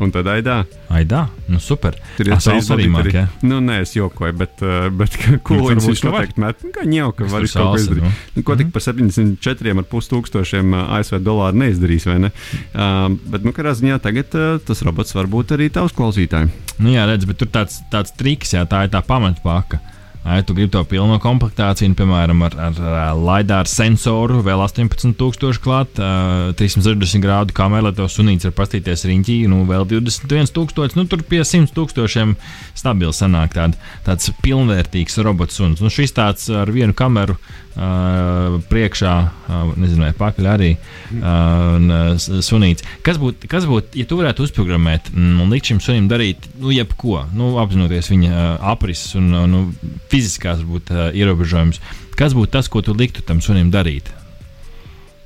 [0.00, 0.62] Un tad aidā.
[0.88, 1.96] Aidā, nu super.
[2.16, 3.26] Tur ir tāds arī māk, ja?
[3.44, 6.64] Nu, nē, es jokoju, bet, uh, bet nu, viņš noteikti met?
[6.64, 8.06] Nu, kā ņauka var kaut ko izdarīt.
[8.06, 8.12] Nu.
[8.38, 12.32] Nu, ko tik par 74,5 tūkstošiem ASV dolāru neizdarīs, vai ne?
[12.72, 16.56] Uh, bet, nu, kādā ziņā tagad uh, tas robots var būt arī tavs klausītājs.
[16.80, 19.82] Nu, jā, redz, bet tur tāds, tāds triks, jā, tā ir tā pamatpaka.
[20.24, 25.96] Ja tu gribi to pilno komplektāciju, piemēram, ar, ar, ar LiDAR sensoru, vēl 18,000 klāt,
[25.96, 31.24] uh, 360 grādu kameru, lai to sunīts var pastīties riņķī, nu, vēl 21,000, nu, tur
[31.24, 32.36] pie 100,000
[32.76, 35.80] stabili sanāk tād, tāds pilnvērtīgs robots suns.
[35.80, 37.40] Nu, šis tāds ar vienu kameru
[37.76, 42.86] uh, priekšā, uh, nezinu, vai pakaļ arī uh, sunīts.
[43.06, 47.24] Kas būtu, kas būt, ja tu varētu uzprogrammēt un likt šim sunim darīt, nu, jebko,
[47.36, 49.64] nu, apzinoties viņa uh, aprises un, nu,
[50.12, 51.82] fiziskās varbūt, uh, ierobežojumus.
[52.18, 54.10] Kas būtu tas, ko tu liktu tam sunim darīt?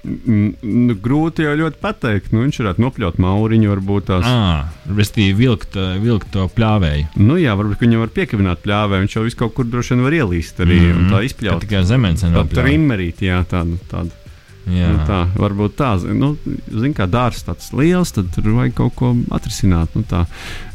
[0.05, 2.33] Nu, grūti jau ļoti pateikt.
[2.35, 4.27] Nu, viņš varētu nopļaut mauriņu, varbūt tās.
[4.29, 7.07] Ah, Respektīvi, vilkt, vilkt to pļāvēju.
[7.25, 9.07] Nu, jā, varbūt viņam var piekavināt pļāvēju.
[9.07, 11.15] Viņš jau visu kaut kur droši vien var ielīst arī mm -hmm.
[11.15, 11.63] tā izpļaut.
[11.63, 13.81] Tā tikai zemens Tā trimmerīt, jā, tāda.
[13.89, 14.21] tāda.
[14.65, 14.89] Jā.
[14.95, 16.31] Nu, tā varbūt tā, nu,
[16.73, 19.93] zin, kā dārsts tāds liels, tad tur vajag kaut ko atrisināt.
[19.93, 20.25] Nu, tā.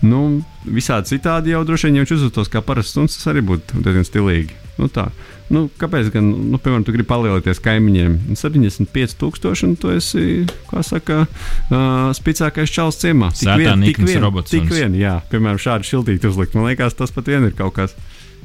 [0.06, 3.82] nu, visādi citādi jau droši vien, ja viņš uzvestos kā parasts suns, tas arī būtu
[3.82, 4.54] diezgan stilīgi.
[4.78, 5.10] Nu, tā.
[5.50, 8.18] Nu, kāpēc gan, nu, piemēram, tu gribi palielināties kaimiņiem?
[8.38, 10.26] 75,000 un tu esi,
[10.70, 13.32] kā saka, uh, spēcīgākais čels ciemā.
[13.34, 16.54] Tik vien, tik vien, tik vien, jā, piemēram, šādu šiltīti uzlikt.
[16.58, 17.98] Man liekas, tas pat vien ir kaut kas.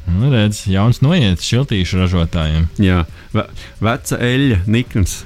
[0.09, 2.67] Nu, redz, jauns noiet šiltīšu ražotājiem.
[2.85, 3.47] Jā, Ve
[3.83, 5.23] veca eļļa, nikns.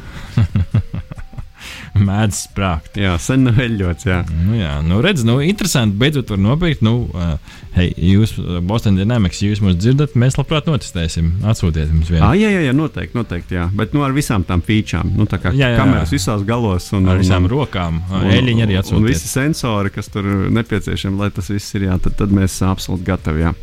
[2.09, 2.99] Mēdz sprāgt.
[3.01, 4.07] Jā, sen nav eļļots.
[4.09, 5.97] Jā, nu, jā nu, redz, nu, interesanti.
[5.99, 6.83] Beidzot, var nopirkt.
[6.87, 8.35] Nu, uh, hei, jūs,
[8.69, 11.31] Boston Dynamics, jūs mūs dzirdat, mēs labprāt notestēsim.
[11.49, 12.25] Atsūtiet mums vienu.
[12.27, 13.59] Ah, jā, jā, jā, noteikti, noteikti.
[13.59, 13.69] Jā.
[13.79, 16.19] Bet nu, ar visām tām featurām, nu, tā kā jā, jā, kameras jā.
[16.19, 19.01] visās galos un ar visām un, rokām, eļļiņa arī atsūtiet.
[19.03, 22.75] Un visi sensori, kas tur nepieciešami, lai tas viss ir, jā, tad, tad mēs esam
[22.75, 23.47] absolūti gatavi.
[23.47, 23.55] Jā.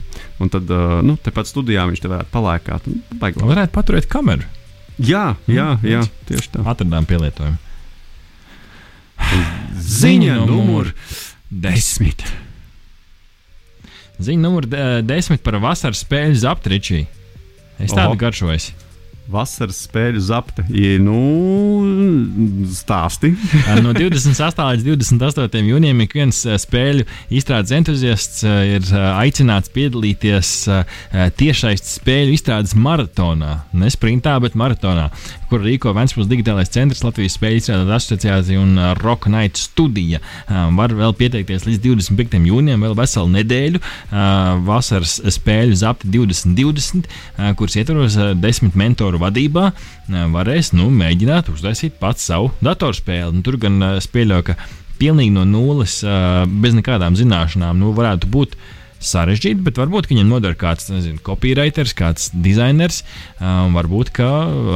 [0.44, 2.92] Un tad, uh, nu, tepat studijā viņš te varētu palēkāt.
[3.22, 4.48] Varētu paturēt kameru.
[4.96, 6.64] Jā, jā, jā, tieši tā.
[6.72, 7.60] Atradām pielietojumu.
[9.86, 10.92] Ziņa numur
[11.50, 12.24] desmit.
[14.20, 14.68] Ziņa numur
[15.04, 17.06] desmit par vasaras spēļu zaptričī.
[17.82, 18.82] Es tādu garšoju.
[19.26, 20.64] Vasaras spēļu zapta.
[20.70, 21.18] Ja, nu,
[22.70, 23.32] stāsti.
[23.86, 24.62] no 28.
[24.86, 25.64] līdz 28.
[25.66, 28.86] jūnijam ik viens spēļu izstrādes entuziasts ir
[29.16, 30.52] aicināts piedalīties
[31.42, 33.64] tiešais spēļu izstrādes maratonā.
[33.74, 35.10] Ne sprintā, bet maratonā,
[35.50, 40.22] kur rīko Vēncpils Digitālais centrs, Latvijas spēļu izstrādes asociācija un Rock Night studija.
[40.48, 42.40] Var vēl pieteikties līdz 25.
[42.50, 43.82] jūnijam, vēl veselu nedēļu
[44.66, 47.12] vasaras spēļu zapti 2020,
[47.60, 49.70] kuras ietvaros desmit mentoru vadībā
[50.34, 53.34] varēs nu, mēģināt uztaisīt pats savu datorspēli.
[53.36, 53.80] Nu, tur gan
[54.14, 54.58] pieļauju, ka
[55.00, 56.00] pilnīgi no nulles,
[56.62, 58.56] bez nekādām zināšanām, nu, varētu būt
[59.06, 63.04] sarežģīti, bet varbūt viņam noder kāds nezinu, copywriters, kāds dizainers.
[63.40, 64.14] Um, varbūt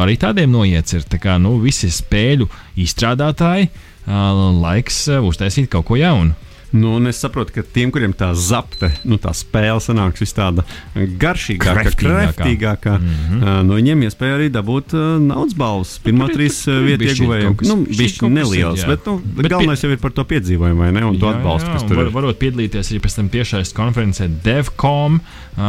[0.04, 1.08] arī tādiem noiets ir.
[1.10, 6.38] Tā kā nu, visi spēļu izstrādātāji uh, laiks uh, uztaisīt kaut ko jaunu.
[6.71, 11.93] Nu, es saprotu, ka tiem, kuriem tā zapte, nu, tā spēle sanāks vis tāda garšīgāka,
[11.97, 13.39] kreftīgākā, mm -hmm.
[13.41, 15.95] uh, no viņiem iespēja arī dabūt uh, naudas balvas.
[16.03, 17.55] Pirmā tur, trīs uh, vietu ieguvējiem.
[17.65, 21.05] Nu, viņš neliels, bet, nu, bet galvenais jau ir par to piedzīvojumu, vai ne?
[21.10, 22.13] Un jā, to atbalstu, kas tur var, ir.
[22.19, 25.63] Varot piedalīties arī pēc tam tiešais konferencē DevCom, uh,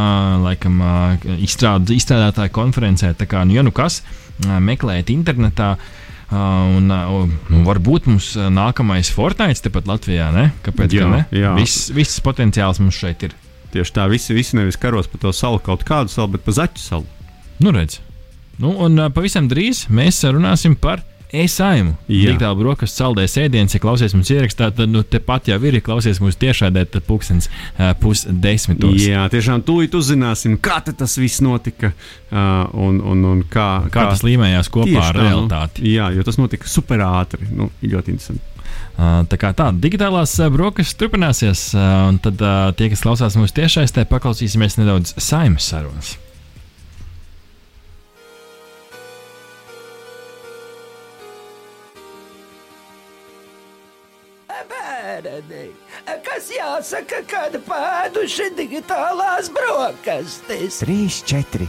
[0.45, 3.15] laikam uh, izstrād, izstrādātāja konferencē.
[3.17, 4.03] Tā kā, nu, ja nu kas,
[4.45, 5.73] uh, meklējiet internetā.
[5.73, 5.97] Uh,
[6.31, 10.45] Un, un, un varbūt mums nākamais Fortnite tepat Latvijā, ne?
[10.63, 10.93] Kāpēc?
[10.95, 11.25] Jā, ne?
[11.35, 11.51] jā.
[11.57, 13.35] Viss, viss potenciāls mums šeit ir.
[13.71, 16.79] Tieši tā, visi, visi nevis karos par to salu, kaut kādu salu, bet par zaķu
[16.79, 17.07] salu.
[17.63, 17.99] Nu, redz.
[18.61, 21.95] Nu, un pavisam drīz mēs runāsim par e-saimu.
[22.09, 26.21] Digitāli brokastu saldēs ēdienas, ja klausies mums ierakstā, tad nu, tepat jau ir, ja klausies
[26.23, 28.99] mūsu tiešādē, tad pulkstens uh, pusdesmitos.
[29.05, 34.07] Jā, tiešām tūlīt uzzināsim, kā tas viss notika uh, un, un, un kā, kā, kā
[34.11, 35.85] tas līmējās kopā ar tā, realitāti.
[35.85, 37.47] Nu, jā, jo tas notika super ātri.
[37.51, 38.47] Nu, ļoti interesanti.
[38.91, 42.41] Uh, tā kā tā, digitālās uh, brokastis turpināsies, uh, un tad
[42.77, 46.17] tie, kas klausās mūsu tiešais, te paklausīsimies nedaudz saimas sarunas.
[55.21, 55.69] Bērni,
[56.25, 60.81] kas jāsaka, kad pēduši digitālās brokastis.
[60.81, 61.67] Trīs, četri.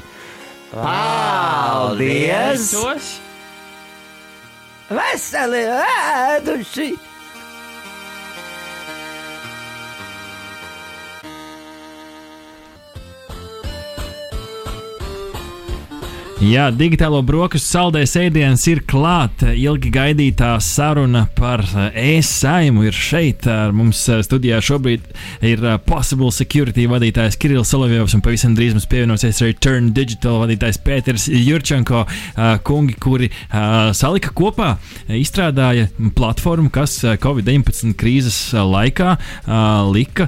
[0.72, 2.72] Paldies!
[4.92, 7.11] Veseli ēduši!
[16.42, 19.52] Jā, digitālo brokastu saldēs ēdienas ir klāta.
[19.54, 23.46] Ilgi gaidītā saruna par eh, e-saimu ir šeit.
[23.46, 25.04] Ar mums eh, studijā šobrīd
[25.46, 30.40] ir eh, Possible Security vadītājs Kirillis Solovjovs un pavisam drīz mums pievienosies arī Turn Digital
[30.42, 32.02] vadītājs Pēters Jurčenko,
[32.66, 33.28] kungi, kuri
[33.94, 34.72] salika kopā,
[35.14, 39.14] izstrādāja platformu, kas Covid-19 krīzes laikā
[39.92, 40.26] lika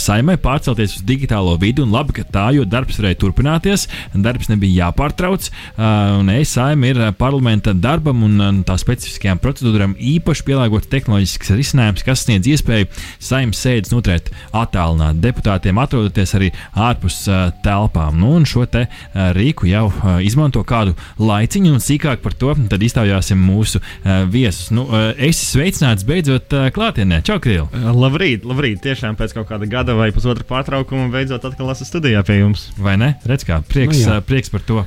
[0.00, 1.84] saimai pārcelties uz digitālo vidi.
[1.84, 6.84] Un labi, ka tā, jo darbs varēja turpināties, darbs nebija jāpārtrauc pieņemts, uh, un ESAIM
[6.86, 12.88] ir parlamenta darbam un uh, tā specifiskajām procedūrām īpaši pielāgots tehnoloģisks risinājums, kas sniedz iespēju
[13.22, 18.18] saimnes sēdes noturēt attālināt deputātiem, atrodoties arī ārpus uh, telpām.
[18.20, 22.54] Nu, un šo te uh, rīku jau uh, izmanto kādu laiciņu, un sīkāk par to
[22.82, 24.70] iztaujāsim mūsu uh, viesus.
[24.74, 27.22] Nu, uh, es sveicināts beidzot uh, klātienē.
[27.26, 27.68] Čau, Krīl!
[27.72, 28.82] Labrīt, labrīt!
[28.82, 32.68] Tiešām pēc kaut kāda gada vai pusotra pārtraukuma beidzot atkal esmu studijā pie jums.
[32.82, 33.14] Vai ne?
[33.28, 34.18] Redz, kā prieks, Nu jā.
[34.18, 34.82] uh, prieks par to.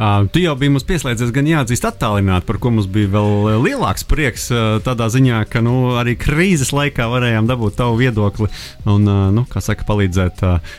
[0.00, 4.06] Uh, tu jau biji mums pieslēdzies, gan jāatzīst, attālināti, par ko mums bija vēl lielāks
[4.08, 4.46] prieks.
[4.48, 8.48] Uh, tādā ziņā, ka nu, arī krīzes laikā varējām dabūt tavu viedokli
[8.88, 10.78] un, uh, nu, kā saka, palīdzēt uh,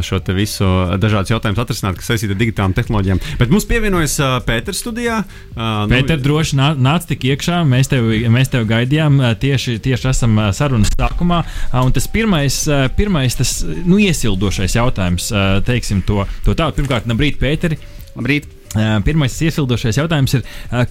[0.00, 0.64] šo te visu
[1.02, 3.20] dažādus jautājumus atrisināt, kas saistīti ar digitālām tehnoloģijām.
[3.42, 5.20] Bet mums pievienojas uh, Pēters studijā.
[5.52, 7.60] Uh, Pēter, droši nā, nāc tik iekšā.
[7.68, 11.42] Mēs tevi, mēs tevi gaidījām tieši, tieši esam sarunas sākumā.
[11.82, 12.62] Un tas pirmais,
[12.96, 15.28] pirmais tas, nu, iesildošais jautājums,
[15.68, 16.72] teiksim to, to tā.
[16.72, 17.76] Pirmkārt, Nabrīt, Pēteri.
[18.16, 18.61] Labrīt!
[19.06, 20.44] Pirmais iesildošais jautājums ir,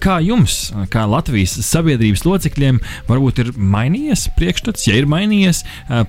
[0.03, 0.57] kā jums,
[0.93, 5.63] kā Latvijas sabiedrības locekļiem, varbūt ir mainījies priekšstats, ja ir mainījies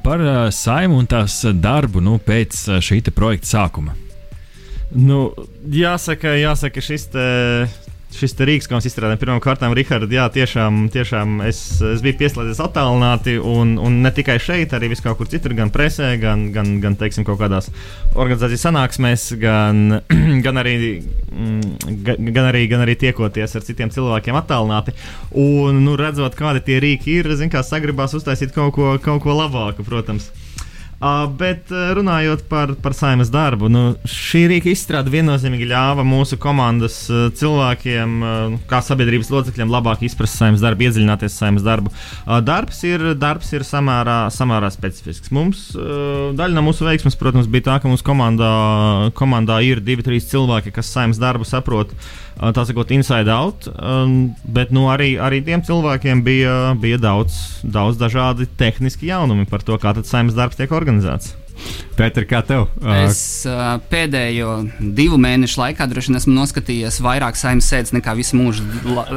[0.05, 3.97] par saimu un tās darbu nu, pēc šī projekta sākuma?
[4.93, 5.31] Nu,
[5.73, 7.25] jāsaka, jāsaka šis, te,
[8.16, 12.61] šis rīks, ko mēs izstrādājam, pirmām kārtām, Rihards, jā, tiešām, tiešām es, es biju pieslēdzies
[12.64, 16.75] attālināti, un, un ne tikai šeit, arī vis kaut kur citur, gan presē, gan, gan,
[16.83, 17.70] gan teiksim, kaut kādās
[18.12, 19.83] organizācijas sanāksmēs, gan,
[20.46, 24.96] gan, arī, mm, ga- gan, arī, gan arī tiekoties ar citiem cilvēkiem attālināti.
[25.33, 29.37] Un, nu, redzot, kādi tie rīki ir, zin, kā sagribās uztaisīt kaut ko, kaut ko
[29.40, 30.29] labāku, protams.
[31.03, 36.38] Uh, bet uh, runājot par, par saimnes darbu, nu, šī rīka izstrāde viennozīmīgi ļāva mūsu
[36.38, 41.91] komandas uh, cilvēkiem, uh, kā sabiedrības locekļiem, labāk izprast saimnes darbu, iedziļināties saimnes darbu.
[42.23, 45.35] Uh, darbs ir, darbs ir samērā, samērā specifisks.
[45.35, 48.53] Mums, uh, daļa no mūsu veiksmes, protams, bija tā, ka mūsu komandā,
[49.19, 51.97] komandā ir divi, trīs cilvēki, kas saimnes darbu saprot.
[52.43, 58.01] Tā sakot, inside out, um, bet nu, arī, arī tiem cilvēkiem bija, bija daudz, daudz
[58.01, 61.42] dažādi tehniski jaunumi par to, kā saimnes darbs tiek organizēts organizēts.
[61.96, 62.66] Pēter, kā tev?
[63.03, 64.55] Es uh, pēdējo
[64.96, 68.64] divu mēnešu laikā droši vien esmu noskatījies vairāk saimnes sēdes nekā visu mūžu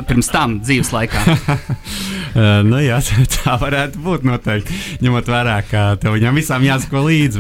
[0.10, 1.24] pirms tam dzīves laikā.
[2.36, 2.98] Uh, nu, jā,
[3.38, 4.76] tā varētu būt noteikti.
[5.06, 7.40] Ņemot vērā, ka tev viņam visām jāsako līdzi.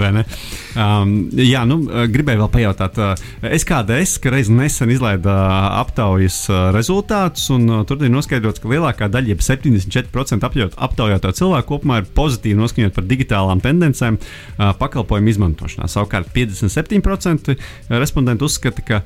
[0.79, 1.81] Um, jā, nu,
[2.13, 3.01] gribēju vēl pajautāt.
[3.03, 3.25] Uh,
[3.59, 6.37] SKDS, ka reiz nesen izlaida uh, aptaujas
[6.71, 12.07] rezultātus, un tur ir noskaidrots, ka lielākā daļa, jeb 74% apjaut- aptaujāto cilvēku kopumā ir
[12.15, 15.89] pozitīvi noskaņot par digitālām tendencēm uh, pakalpojumu izmantošanā.
[15.91, 17.55] Savukārt 57%
[17.89, 19.01] respondentu uzskata, ka,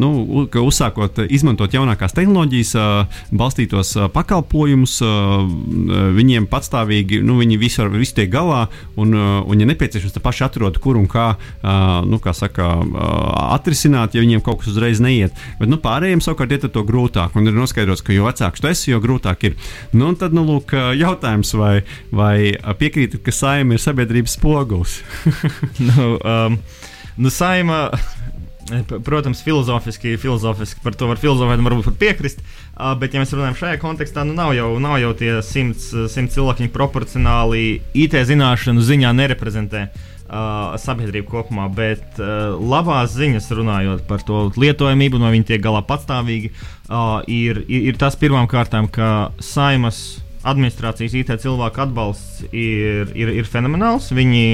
[0.00, 2.72] nu, ka uzsākot izmantot jaunākās tehnoloģijas,
[3.34, 4.96] balstītos pakalpojumus,
[6.16, 8.64] viņiem patstāvīgi nu, viņi visu, visu tiek galā,
[9.00, 11.34] un, un ja nepieciešams, tad paši atrod, kur un kā,
[12.08, 12.70] nu, kā saka,
[13.58, 15.36] atrisināt, ja viņiem kaut kas uzreiz neiet.
[15.60, 18.90] Bet nu, pārējiem savukārt iet to grūtāk, un ir noskaidrots, ka jo vecāks tu esi,
[18.92, 19.58] jo grūtāk ir.
[19.92, 21.74] Nu, un tad, nu, lūk, jautājums, vai,
[22.14, 24.83] vai piekrītat, ka saima ir sabiedrības spogulis?
[25.88, 26.58] nu, um,
[27.16, 27.88] nu, saima.
[29.04, 32.38] Protams, filozofiski, filozofiski par to var filozofēt, varbūt pat piekrist.
[32.72, 36.06] Uh, bet, ja mēs runājam šajā kontekstā, nu nav jau, nav jau tie simts, uh,
[36.08, 41.68] simts cilvēki, proporcionāli IT zināšanu ziņā nereprezentē uh, sabiedrību kopumā.
[41.76, 46.54] Bet uh, labās ziņas runājot par to lietojamību, un vai viņi tiek galā patstāvīgi,
[46.88, 53.32] uh, ir, ir, ir tas pirmām kārtām, ka saimas administrācijas IT cilvēku atbalsts ir, ir,
[53.40, 54.12] ir fenomenāls.
[54.14, 54.44] Viņi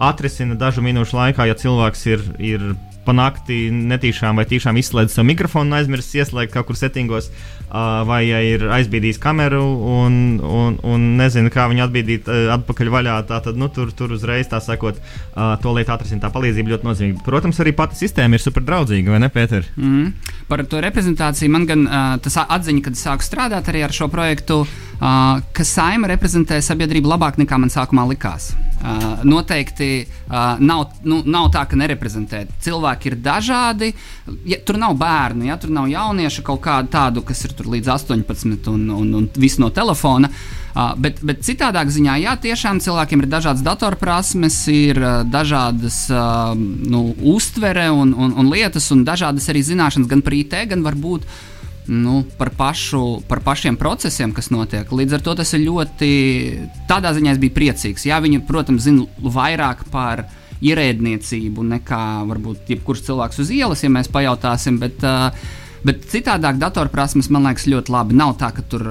[0.00, 2.30] atrisina dažu minūšu laikā, ja cilvēks ir.
[2.38, 7.30] ir Panākti netīšām vai tīšām izslēdz savu mikrofonu, aizmirsis ieslēgt kaut kur settingos,
[8.06, 13.14] vai ja ir aizbīdījis kameru un, un, un nezinu, kā viņu atbīdīt atpakaļ vaļā.
[13.30, 15.00] Tā tad nu, tur, tur uzreiz tā sakot,
[15.32, 16.26] to lietu atrisināt.
[16.26, 17.24] Tā palīdzība ļoti nozīmīga.
[17.24, 19.72] Protams, arī pati sistēma ir super draudzīga, vai ne, Pēter?
[19.80, 20.12] Mm.
[20.52, 21.88] Par to reprezentāciju man gan
[22.20, 24.66] tas atziņa, kad sāku strādāt arī ar šo projektu,
[25.00, 28.52] uh, ka saima reprezentē sabiedrību labāk nekā man sākumā likās.
[28.80, 32.46] Uh, noteikti uh, nav, nu, nav tā, ka nereprezentē.
[32.64, 33.90] Cilvēki ir dažādi.
[34.48, 38.70] Ja, tur nav bērnu, ja tur nav jauniešu kaut kādu tādu, kas ir līdz 18
[38.72, 40.32] un, un, un viss no telefona.
[40.70, 46.54] Uh, bet, bet citādāk ziņā, jā, tiešām cilvēkiem ir dažādas datorprasmes, ir uh, dažādas uh,
[46.56, 51.26] nu, uztvere un, un, un lietas, un dažādas arī zināšanas gan par IT, gan varbūt
[51.86, 54.90] nu, par, pašu, par pašiem procesiem, kas notiek.
[54.92, 56.10] Līdz ar to tas ir ļoti.
[56.90, 58.06] Tādā ziņā es biju priecīgs.
[58.06, 60.26] Jā, viņi, protams, zina vairāk par
[60.60, 64.78] ierēdniecību nekā varbūt jebkurš cilvēks uz ielas, ja mēs pajautāsim.
[64.82, 65.04] Bet,
[65.80, 68.16] Bet citādāk datorprasmes man liekas ļoti labi.
[68.18, 68.82] Nav tā, ka tur,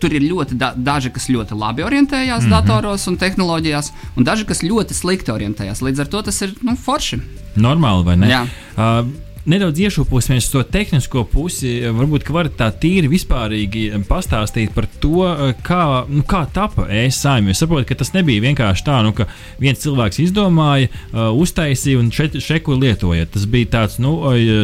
[0.00, 2.54] tur ir ļoti da daži, kas ļoti labi orientējās mm -hmm.
[2.54, 5.82] datoros un tehnoloģijās, un daži, kas ļoti slikti orientējās.
[5.84, 7.20] Līdz ar to tas ir nu, forši.
[7.56, 8.30] Normāli, vai ne?
[8.30, 8.46] Jā.
[8.76, 9.04] Uh,
[9.50, 11.72] nedaudz iešūposimies uz to tehnisko pusi.
[11.94, 15.24] Varbūt varat tā tīri vispārīgi pastāstīt par to,
[15.66, 17.58] kā, nu, kā tapa e-saimnieks.
[17.58, 19.26] Es saprotu, ka tas nebija vienkārši tā, nu, ka
[19.62, 23.28] viens cilvēks izdomāja, uh, uztaisīja un šeit, šeku lietoja.
[23.34, 24.14] Tas bija tāds, nu,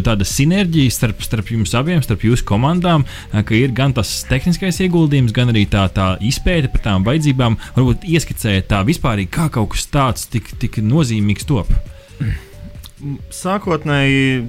[0.06, 5.34] tāda sinerģija starp, starp jums abiem, starp jūsu komandām, ka ir gan tas tehniskais ieguldījums,
[5.36, 7.58] gan arī tā, tā izpēte par tām vajadzībām.
[7.76, 11.72] Varbūt ieskicēt tā vispārīgi, kā kaut kas tāds tik, tik nozīmīgs top.
[13.34, 14.46] Sākotnēji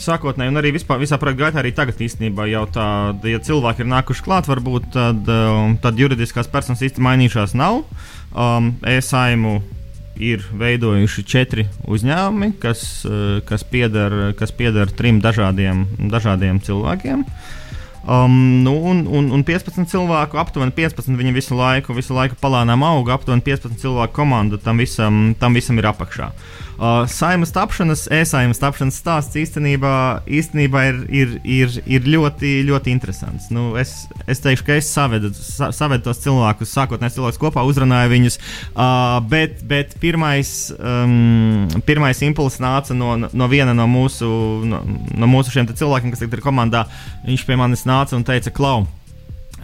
[0.00, 3.90] sākotnēji, un arī vispār, visā projekta gaitā, arī tagad īstenībā jau tāda, ja cilvēki ir
[3.92, 7.82] nākuši klāt, varbūt tad, um, tad juridiskās personas īsti mainījušās nav.
[8.32, 9.60] Um, ESAIMu
[10.16, 17.24] ir veidojuši četri uzņēmumi, kas, uh, kas, pieder, trim dažādiem, dažādiem cilvēkiem.
[18.06, 22.84] Um, nu, un, un, un 15 cilvēku, aptuveni 15, viņi visu laiku, visu laiku palānām
[22.86, 23.16] auga.
[23.16, 26.30] Aptuveni 15 cilvēku komanda tam visam, tam visam ir apakšā.
[26.30, 29.92] Uh, Uh, saimas tapšanas, e-saimas tapšanas stāsts īstenībā,
[30.28, 33.46] īstenībā ir, ir, ir, ir ļoti, ļoti interesants.
[33.54, 33.94] Nu, es,
[34.28, 38.36] es teikšu, ka es savedu, sa, savedu tos cilvēkus, sākotnēji cilvēkus kopā, uzrunāju viņus,
[38.74, 44.28] uh, bet, bet pirmais, um, pirmais impulss nāca no, no viena no mūsu,
[44.68, 44.82] no,
[45.16, 46.84] no mūsu cilvēkiem, kas tagad ir komandā.
[47.24, 48.84] Viņš pie manis nāca un teica, Klau!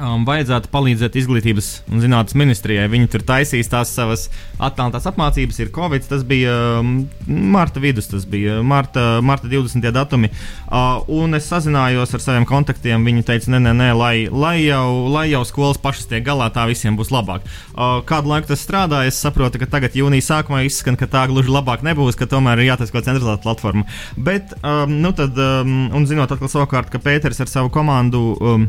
[0.01, 2.89] Um, vajadzētu palīdzēt izglītības un zinātnes ministrijai.
[2.93, 4.29] Viņi tur taisīs tās savas
[4.63, 9.85] attālinātās apmācības, ir Covid, tas bija um, marta vidus, tas bija marta, marta 20.
[9.95, 10.31] datumi.
[10.69, 13.05] Uh, un es sazinājos ar saviem kontaktiem.
[13.07, 16.67] Viņi teica, nē, nē, nē lai, lai, jau, lai jau skolas pašas tiek galā, tā
[16.71, 17.45] visiem būs labāk.
[17.73, 21.53] Uh, kādu laiku tas strādā, es saprotu, ka tagad jūnijas sākumā izskan, ka tā gluži
[21.53, 23.85] labāk nebūs, ka tomēr ir jātaisa kaut kāda centralizēta platforma.
[24.17, 28.69] Bet, um, nu tad, um, un zinot atkal savukārt, ka Pēters ar savu komandu, um,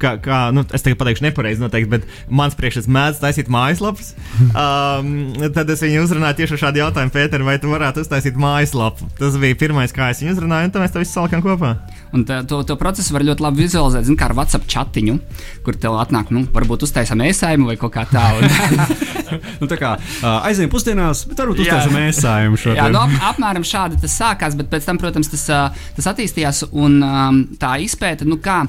[0.00, 4.14] kā, kā nu, es tagad pateikšu nepareizi, noteikti, bet mans priekšstats mēdz taisīt mājaslapas.
[4.54, 9.08] Um, tad es viņu uzrunāju tieši ar šādu jautājumu, Pēter, vai tu varētu uztaisīt mājaslapu?
[9.18, 11.72] Tas bija pirmais, kā es viņu uzrunāju, un tad mēs to visu salikām kopā.
[12.14, 15.16] Un tā, to, to procesu var ļoti labi vizualizēt, zin, kā ar WhatsApp chatiņu,
[15.66, 18.46] kur tev atnāk, nu, varbūt uztaisām ēsājumu vai kaut kā tādu.
[19.60, 23.66] nu, tā kā uh, aizējām pusdienās, bet varbūt uztaisām ēsājumu šo Jā, nu, ap, apmēram
[23.66, 25.48] šādi tas sākās, bet pēc tam, protams, tas,
[25.98, 28.62] tas attīstījās un um, tā izpēta, nu kā.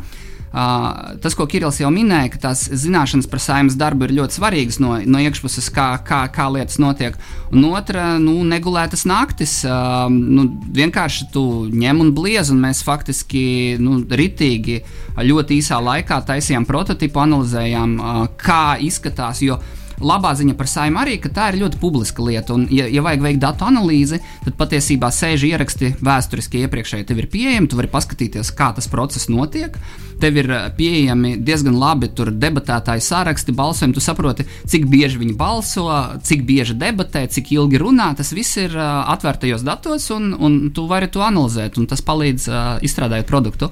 [0.56, 4.78] Uh, tas, ko Kirillis jau minēja, ka tās zināšanas par saimnes darbu ir ļoti svarīgas
[4.80, 7.18] no, no iekšpuses, kā, kā, kā lietas notiek.
[7.52, 9.58] Un otra, nu, negulētas naktis.
[9.68, 10.48] Uh, nu,
[10.78, 11.44] vienkārši tu
[11.76, 13.44] ņem un bliez, un mēs faktiski
[13.84, 14.80] nu, ritīgi
[15.20, 19.44] ļoti īsā laikā taisījām prototipu, analizējām, uh, kā izskatās.
[19.44, 19.60] Jo,
[20.04, 22.56] labā ziņa par saimnu arī, ka tā ir ļoti publiska lieta.
[22.56, 27.08] Un, ja, ja vajag veikt datu analīzi, tad patiesībā sēž ieraksti vēsturiski iepriekšēji.
[27.08, 29.78] Tev ir pieejami, tu vari paskatīties, kā tas process notiek.
[30.20, 33.96] Tev ir eh, pieejami diezgan labi debatētāji sāraksti, balsojumi.
[33.96, 35.88] Tu saproti, cik bieži viņi balso,
[36.24, 38.14] cik bieži debatē, cik ilgi runā.
[38.16, 42.48] Tas viss ir uh, atvērtajos datos, un, un tu vari to analizēt, un tas palīdz
[42.48, 43.72] uh, izstrādāt produktu.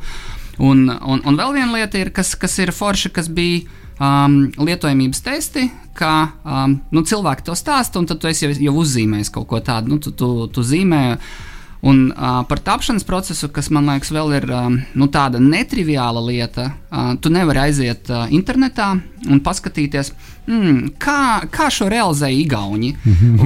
[0.61, 3.63] Un, un, un vēl viena lieta, ir, kas, kas ir forša, kas bija
[3.99, 6.13] um, lietojamības testi, ka
[6.43, 9.93] um, nu, cilvēki to stāsta, un tad tu jau, jau uzzīmēji kaut ko tādu.
[9.93, 11.03] Nu, tu, tu, tu zīmē,
[11.83, 16.69] Un uh, par tapšanas procesu, kas man liekas, vēl ir um, nu, tāda netriviāla lieta,
[16.71, 18.93] uh, tu nevari aiziet uh, internetā
[19.27, 20.13] un paskatīties,
[20.47, 22.93] mm, kā, kā šo realizēja Igauni,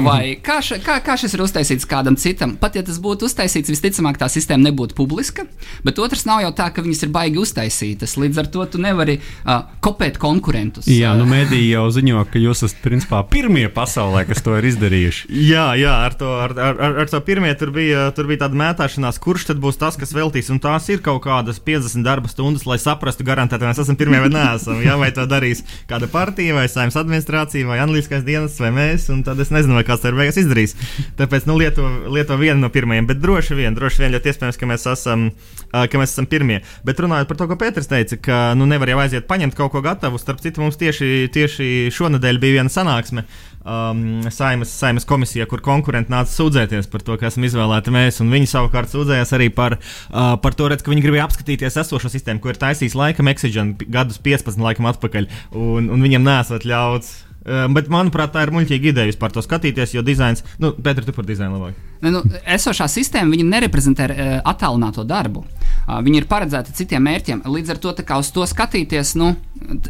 [0.07, 2.55] vai kā, ša, kā, kā šis ir uztaisīts kādam citam.
[2.59, 5.47] Pat ja tas būtu uztaisīts, visticamāk, tā sistēma nebūtu publiska,
[5.85, 8.17] bet otrs nav jau tā, ka viņas ir baigi uztaisītas.
[8.19, 10.87] Līdz ar to tu nevari uh, kopēt konkurentus.
[10.91, 15.27] Jā, nu mēdīji jau ziņo, ka jūs esat principā pirmie pasaulē, kas to ir izdarījuši.
[15.47, 18.07] jā, jā, ar to, ar, ar, ar, to pirmie tur bija.
[18.17, 20.49] Tur bija tāda mētāšanās, kurš tad būs tas, kas veltīs.
[20.53, 24.21] Un tās ir kaut kādas 50 darba stundas, lai saprastu, garantēti, vai mēs esam pirmie
[24.23, 24.79] vai neesam.
[24.83, 29.07] Jā, vai to darīs kāda partija, vai saimnes administrācija, vai analītiskais dienas, vai mēs.
[29.13, 30.75] Un tad es nezinu, vai kāds to ir beigās izdarījis.
[31.19, 34.69] Tāpēc nu, lieto, lieto vienu no pirmajiem, bet droši vien, droši vien ļoti iespējams, ka
[34.69, 35.27] mēs esam,
[35.71, 36.61] ka mēs esam pirmie.
[36.87, 39.83] Bet runājot par to, ko Pēters teica, ka nu, nevar jau aiziet paņemt kaut ko
[39.85, 40.21] gatavu.
[40.21, 43.25] Starp citu, mums tieši, tieši šonadēļ bija viena sanāksme
[43.67, 44.01] um,
[44.33, 48.91] saimas, saimas komisija, kur konkurenti nāca sūdzēties par to, ka esam izvēlēti mēs, viņi savukārt
[48.93, 52.61] sūdzējās arī par, uh, par to, redz, ka viņi gribēja apskatīties esošo sistēmu, ko ir
[52.61, 57.15] taisījis laikam Exigen gadus 15 laikam atpakaļ, un, un viņiem nesot ļauts.
[57.47, 61.23] Bet, manuprāt, tā ir muļķīga ideja vispār to skatīties, jo dizains, nu, Pēter, tu par
[61.27, 61.77] dizainu labāk.
[62.03, 65.45] Nu, esošā sistēma nereprezentē uh, attālināto darbu.
[65.87, 67.45] Uh, viņi ir paredzēti citiem mērķiem.
[67.47, 69.31] Līdz ar to uz to skatīties, nu,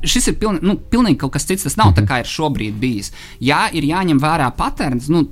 [0.05, 1.65] šis ir pilni, nu, pilnīgi kaut kas cits.
[1.65, 1.97] Tas nav mm -hmm.
[1.97, 2.11] tā, mhm.
[2.11, 3.11] kā ir šobrīd bijis.
[3.41, 5.09] Jā, ir jāņem vērā patērns.
[5.09, 5.25] Nu,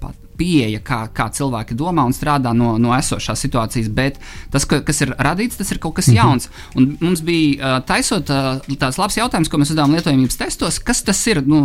[0.00, 4.18] pat, pieeja, kā, kā cilvēki domā un strādā no, no esošās situācijas, bet
[4.52, 6.18] tas, ka, kas ir radīts, tas ir kaut kas mhm.
[6.18, 6.50] jauns.
[6.78, 11.42] Un mums bija taisot tāds labs jautājums, ko mēs uzdevām lietojamības testos, kas tas ir
[11.46, 11.64] nu,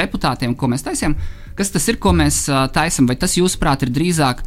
[0.00, 1.16] deputātiem, ko mēs taisām,
[1.58, 4.42] kas tas ir, ko mēs taisām, vai tas, jūsuprāt, ir drīzāk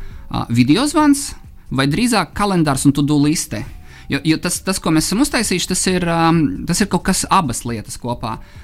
[0.51, 1.32] video zvans
[1.72, 3.63] vai drīzāk kalendārs un to-do liste.
[4.11, 7.24] Jo, jo tas, tas, ko mēs esam uztaisījuši, tas ir, um, tas ir kaut kas
[7.32, 8.34] abas lietas kopā.
[8.36, 8.61] Uh,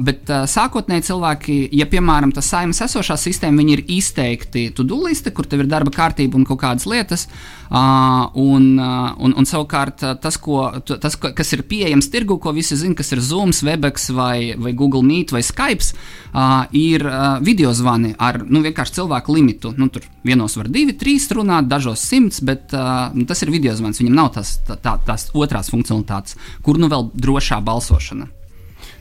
[0.00, 5.34] bet uh, sākotnēji cilvēki, ja piemēram tas saimnes esošā sistēma, viņi ir izteikti to-do liste,
[5.36, 7.26] kur tev ir darba kārtība un kaut kādas lietas.
[7.70, 12.54] Uh, un, uh, un, un savukārt uh, tas, ko, tas, kas ir pieejams tirgu, ko
[12.56, 15.92] visi zina, kas ir Zoom, Webex vai, vai Google Meet vai Skype,
[16.32, 19.74] uh, ir uh, video zvani ar nu, vienkārši cilvēku limitu.
[19.76, 24.00] Nu, tur vienos var divi, trīs runāt, dažos simts, bet uh, tas ir video zvans.
[24.00, 28.39] Viņam nav tā, tā, tās otrās funkcionalitātes, kur nu vēl drošā balsošana.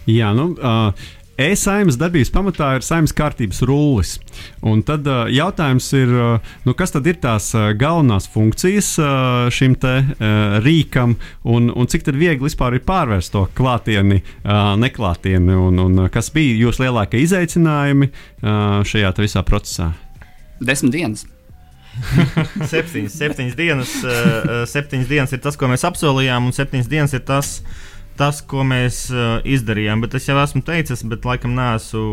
[0.07, 0.53] Jā, nu.
[0.57, 1.15] Uh...
[1.39, 4.17] E-saimnes darbības pamatā ir saimnes kārtības rullis.
[4.65, 9.47] Un tad uh, jautājums ir, uh, nu, kas tad ir tās uh, galvenās funkcijas uh,
[9.53, 11.15] šim te uh, rīkam,
[11.47, 16.27] un, un cik viegli vispār ir pārvērst to klātieni, uh, neklātieni, un, un uh, kas
[16.35, 19.93] bija jūsu lielākie izaicinājumi uh, šajā visā procesā?
[20.59, 21.23] Desmit dienas.
[22.73, 27.23] septiņas, septiņas, dienas, uh, septiņas dienas ir tas, ko mēs apsolījām, un septiņas dienas ir
[27.27, 27.87] tas, uh,
[28.19, 30.03] tas, ko mēs uh, izdarījām.
[30.03, 32.03] Bet es jau esmu teicis, bet laikam neesmu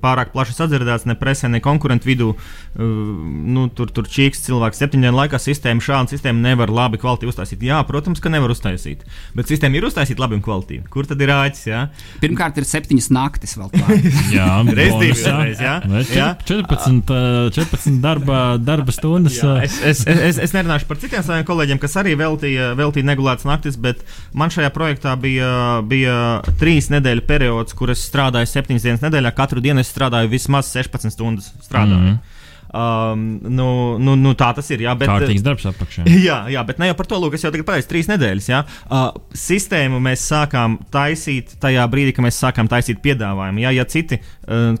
[0.00, 2.30] pārāk plaši sadzirdēts ne presē, ne konkurentu vidū.
[2.76, 7.64] Nu, tur tur čīks cilvēks septiņu dienu laikā sistēma, šāda sistēma nevar labi kvalitīvi uztaisīt.
[7.66, 9.02] Jā, protams, ka nevar uztaisīt.
[9.36, 10.86] Bet sistēma ir uztaisīta labi un kvalitīvi.
[10.92, 11.64] Kur tad ir āķis?
[11.70, 11.82] Jā?
[12.22, 14.08] Pirmkārt, ir septiņas naktis vēl klāt.
[14.36, 15.24] jā, reizes divas.
[15.60, 15.74] Jā,
[16.14, 16.28] jā?
[16.48, 17.14] 14,
[17.56, 19.38] 14 darba, darba stundas.
[19.40, 23.48] Jā, es, es, es, es nerunāšu par citiem saviem kolēģiem, kas arī veltīja, veltīja negulētas
[23.48, 24.02] naktis, bet
[24.36, 25.50] man šajā projektā bija,
[25.86, 26.16] bija
[26.60, 31.16] trīs nedēļu periods, kur es strādāju septiņas dienas nedēļā katru dienu es strādāju vismaz 16
[31.16, 31.52] stundas.
[31.64, 31.98] Strādāju.
[31.98, 32.38] Mm -hmm.
[32.70, 34.84] Um, nu, nu, nu, tā tas ir.
[34.84, 36.04] Jā, bet, Kārtīgs darbs apakšā.
[36.28, 38.48] Jā, jā, bet ne jau par to, lūk, es jau tagad pagāju trīs nedēļas.
[38.52, 38.60] Jā.
[38.86, 43.64] Uh, sistēmu mēs sākām taisīt tajā brīdī, kad mēs sākām taisīt piedāvājumu.
[43.64, 44.20] Jā, ja citi,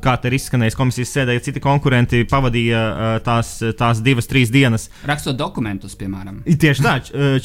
[0.02, 4.52] kā te ir izskanējis komisijas sēdē, ja citi konkurenti pavadīja uh, tās, tās divas, trīs
[4.52, 4.88] dienas.
[5.08, 6.42] Rakstot dokumentus, piemēram.
[6.44, 6.96] Tieši tā,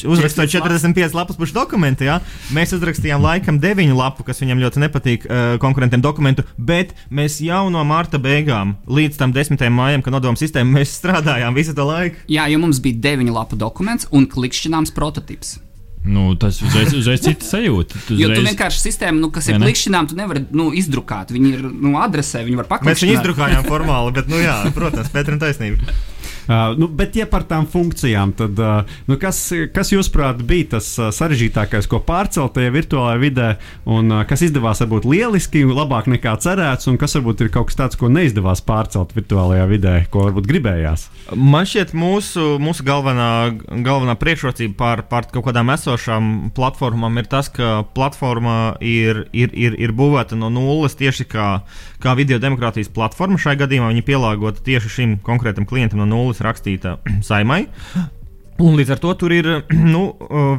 [0.10, 2.20] uzrakstot 45 lapus pušu dokumentu, jā.
[2.56, 7.68] mēs uzrakstījām laikam 9 lapu, kas viņam ļoti nepatīk uh, konkurentiem dokumentu, bet mēs jau
[7.72, 9.62] no marta beigām līdz tam 10.
[9.72, 12.24] maijam, kad padomu sistēmu mēs strādājām visu to laiku.
[12.32, 15.60] Jā, jo mums bija deviņu lapu dokuments un klikšķināms prototyps.
[16.06, 17.98] Nu, tas uzreiz, uzreiz cits sajūta.
[18.04, 18.20] Uzreiz...
[18.22, 21.34] Jo tu vienkārši sistēmu, nu, kas ir klikšķinām, tu nevari nu, izdrukāt.
[21.34, 22.92] Viņi ir nu, adresē, viņi var pakļūt.
[22.92, 25.96] Mēs viņu izdrukājām formāli, bet, nu, jā, protams, Pēterim taisnība.
[26.46, 29.40] Uh, nu, bet, ja par tām funkcijām, tad uh, nu, kas,
[29.74, 33.48] kas jūsuprāt bija tas uh, sarežģītākais, ko pārcelt tajā virtuālajā vidē,
[33.90, 37.80] un uh, kas izdevās varbūt lieliski, labāk nekā cerēts, un kas varbūt ir kaut kas
[37.80, 41.08] tāds, ko neizdevās pārcelt virtuālajā vidē, ko varbūt gribējās?
[41.34, 43.30] Man šķiet, mūsu, mūsu galvenā,
[43.86, 49.80] galvenā priekšrocība pār, pār kaut kādām esošām platformām ir tas, ka platforma ir, ir, ir,
[49.82, 51.50] ir būvēta no nulles tieši kā,
[52.04, 53.42] kā video demokrātijas platforma.
[53.42, 56.98] Šai gadījumā viņa pielāgota tieši šim konkrētam klientam no nulles rakstīta
[57.30, 57.68] saimai.
[58.56, 59.48] Un līdz ar to tur ir
[59.96, 60.06] nu,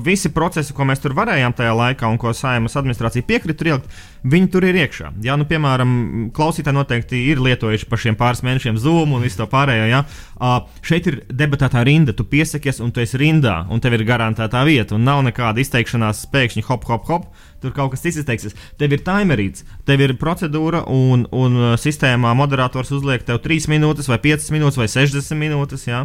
[0.04, 3.94] visi procesi, ko mēs tur varējām tajā laikā, un ko saimnes administrācija piekrita ielikt,
[4.26, 5.14] viņi tur ir iekšā.
[5.24, 5.94] Jā, nu, piemēram,
[6.36, 9.88] klausītāji noteikti ir lietojuši par šiem pāris mēnešiem Zoom un visu to pārējo.
[9.88, 10.02] Jā.
[10.36, 14.66] Uh, šeit ir debatētā rinda, tu piesakies, un tu esi rindā, un tev ir garantētā
[14.68, 17.28] vieta, un nav nekāda izteikšanās pēkšņi hop, hop, hop.
[17.64, 18.52] Tur kaut kas cits izteiksies.
[18.76, 24.20] Tev ir timerīts, tev ir procedūra, un, un sistēmā moderators uzliek tev 3 minūtes, vai
[24.20, 25.88] 5 minūtes, vai 60 minūtes.
[25.88, 26.04] Jā.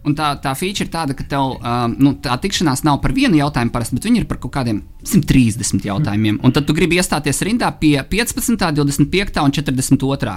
[0.00, 3.36] Un tā, tā feature ir tāda, ka tev um, nu, tā tikšanās nav par vienu
[3.36, 6.38] jautājumu, parasti, bet viņi ir par kaut kādiem 130 jautājumiem.
[6.40, 10.36] Un tad tu gribi iestāties rindā pie 15, 25 un 42.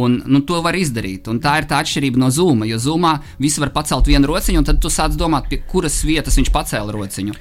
[0.00, 1.28] Un, nu, to var izdarīt.
[1.28, 2.64] Un tā ir tā atšķirība no Zoom.
[2.64, 6.40] Jo Zoomā visi var pacelt vienu rociņu, un tad tu sāc domāt, pie kuras vietas
[6.40, 7.36] viņš pacēla rociņu.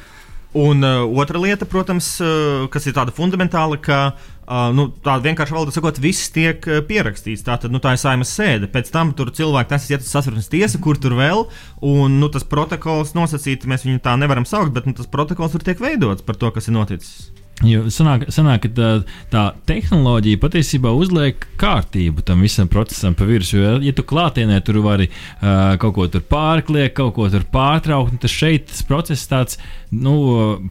[0.59, 4.31] Un uh, otra lieta, protams, uh, kas ir tāda fundamentāla, ka uh,
[4.75, 7.45] nu, tāda vienkārši valoda sakot, viss tiek uh, pierakstīts.
[7.47, 8.69] Tā, tad, nu, tā ir saimas sēde.
[8.71, 11.45] Pēc tam tur cilvēki tas uz sasprāstības tiesu, kur tur vēl.
[11.87, 15.63] Un nu, tas protokols nosacīts, mēs viņu tā nevaram saukt, bet nu, tas protokols tur
[15.67, 17.40] tiek veidots par to, kas ir noticis.
[17.67, 18.89] Jo sanāk, sanāk, ka tā,
[19.29, 23.59] tā tehnoloģija patiesībā uzliek kārtību tam visam procesam pa virsmu.
[23.61, 28.69] Jo, ja tu klātienē tur vari uh, kaut ko pārkliegt, kaut ko pārtraukt, tad šeit
[28.71, 29.59] tas process tāds
[29.91, 30.15] nu,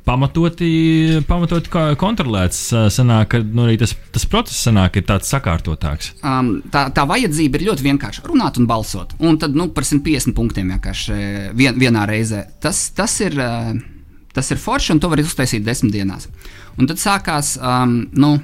[0.07, 1.71] pamatoti, pamatoti
[2.01, 2.63] kontrolēts.
[2.91, 6.15] Sanāk, ka nu, tas, tas process sanāk, ir tāds sakārtotāks.
[6.27, 8.27] Um, tā, tā vajadzība ir ļoti vienkārša.
[8.27, 9.15] Runāt un balsot.
[9.23, 11.23] Un tad nu, par 150 punktiem vienkārši
[11.55, 12.47] vien, vienā reizē.
[12.63, 13.39] Tas, tas ir.
[13.39, 13.99] Uh,
[14.37, 16.29] tas ir forši, un to var uztaisīt desmit dienās.
[16.79, 18.37] Un tad sākās um, nu,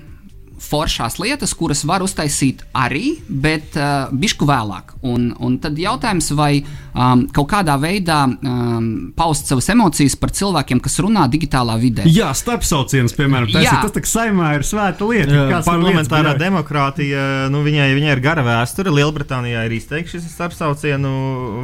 [0.63, 4.97] foršās lietas, kuras var uztaisīt arī, bet uh, bišku vēlāk.
[5.07, 10.81] Un, un tad jautājums, vai um, kaut kādā veidā um, paust savas emocijas par cilvēkiem,
[10.83, 12.07] kas runā digitālā vidē.
[12.11, 15.37] Jā, starpsauciens, piemēram, tas, ir, tas tā kā saimā ir svēta lieta.
[15.37, 18.95] Jā, Parlamentārā lietas demokrātija, nu, viņai, viņai ir gara vēsture.
[18.97, 21.13] Lielbritānijā ir izteikts šis starpsaucienu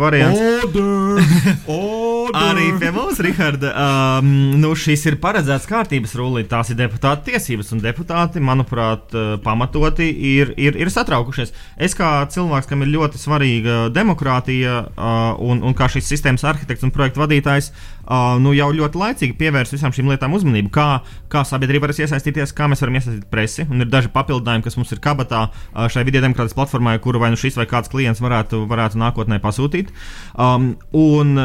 [0.03, 0.43] variants.
[0.63, 1.23] Order!
[1.79, 2.41] Order!
[2.43, 4.31] Arī pie mums, Riharda, um,
[4.61, 6.45] nu, šis ir paredzēts kārtības rullī.
[6.49, 8.82] Tās ir deputāta tiesības, un deputāti, manuprāt,
[9.15, 11.55] uh, pamatoti ir, ir, ir satraukušies.
[11.77, 16.87] Es kā cilvēks, kam ir ļoti svarīga demokrātija, uh, un, un kā šīs sistēmas arhitekts
[16.87, 20.73] un projektu vadītājs, uh, nu, jau ļoti laicīgi pievērs visām šīm lietām uzmanību.
[20.75, 20.89] Kā,
[21.33, 24.95] kā sabiedrība var iesaistīties, kā mēs varam iesaistīt presi, un ir daži papildinājumi, kas mums
[24.95, 29.01] ir kabatā šai vidē demokrātas platformai, kuru vai nu šis vai kāds klients varētu, varētu
[29.03, 29.93] nākotnē pasūtīt.
[30.37, 31.37] Um, un,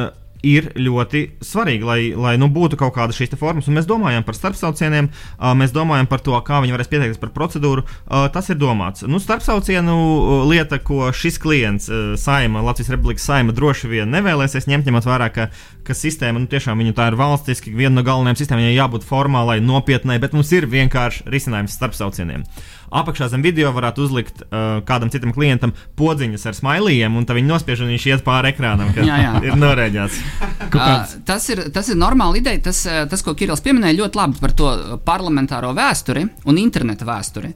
[0.48, 3.68] ir ļoti svarīgi, lai, lai nu, būtu kaut kāda šīs formas.
[3.68, 7.34] Un mēs domājam par starpsaucieniem, uh, mēs domājam par to, kā viņi varēs pieteikties par
[7.36, 7.84] procedūru.
[7.84, 9.06] Uh, tas ir domāts.
[9.08, 14.70] Nu, starpsaucienu uh, lieta, ko šis klients, uh, Saima, Latvijas Republikas Saima, droši vien nevēlēsies
[14.70, 15.50] ņemt, ņemot vērā, ka,
[15.88, 19.60] ka sistēma nu, tiešām viņa tā ir valstiski, viena no galvenajām sistēmām, viņai jābūt formālai,
[19.64, 22.46] nopietnai, bet mums ir vienkārši risinājums starpsaucieniem.
[22.88, 27.52] Apakšā zem video varētu uzlikt uh, kādam citam klientam podziņas ar smilījiem, un tad viņi
[27.52, 29.34] nospiež un viņš iet pāri ekrānam, ka Jā, jā.
[29.50, 30.22] ir norēģēts.
[30.68, 32.60] Uh, tas, ir, tas ir normāli ideja.
[32.68, 34.68] Tas, uh, tas, ko Kirillis pieminēja, ļoti labi par to
[35.08, 37.50] parlamentāro vēsturi un interneta vēsturi.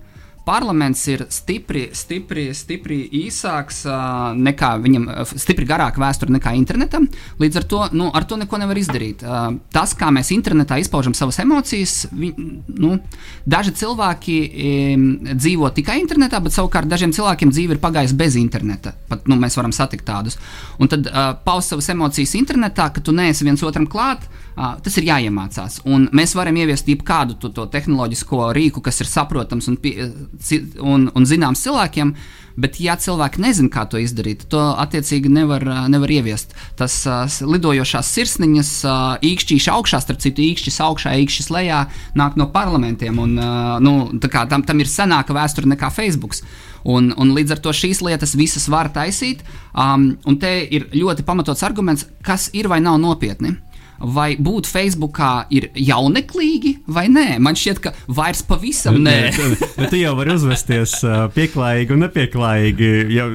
[0.46, 5.06] Parlaments ir stipri, stipri, stipri īsāks uh, nekā viņam,
[5.38, 7.06] stipri garāka vēsture nekā internetam.
[7.42, 9.22] Līdz ar to, nu, ar to neko nevar izdarīt.
[9.22, 12.32] Uh, tas, kā mēs internetā izpaužam savas emocijas, vi,
[12.74, 12.96] nu,
[13.46, 18.96] daži cilvēki um, dzīvo tikai internetā, bet savukārt dažiem cilvēkiem dzīve ir pagājusi bez interneta.
[19.12, 20.40] Pat nu, mēs varam satikt tādus.
[20.82, 24.26] Un tad uh, paust savas emocijas internetā, ka tu neesi viens otram klāt.
[24.52, 25.80] Uh, tas ir jāiemācās.
[25.88, 29.96] Un mēs varam ieviest jebkādu to, to tehnoloģisko rīku, kas ir saprotams un, pie,
[30.82, 32.16] un, un zināms cilvēkiem.
[32.62, 36.52] Bet, ja cilvēki nezina, kā to izdarīt, to attiecīgi nevar, nevar ieviest.
[36.78, 41.86] Tas uh, lidojošās sirsniņas, uh, īkšķīši augšā, starp citu, īkšķis augšā, īkšķis lejā,
[42.20, 43.22] nāk no parlamentiem.
[43.24, 43.96] Un, uh, nu,
[44.28, 46.36] kā tam, tam ir senāka vēsture nekā Facebook.
[46.84, 49.46] Un, un līdz ar to šīs lietas visas var taisīt.
[49.72, 53.56] Um, un te ir ļoti pamatots arguments, kas ir vai nav nopietni.
[54.02, 57.38] Vai būt Facebookā ir jauneklīgi vai nē?
[57.44, 59.18] Man šķiet, ka vairs pavisam nē.
[59.78, 60.98] Bet tu jau vari uzvesties
[61.36, 62.92] pieklājīgi un nepieklājīgi.
[63.16, 63.28] Jau,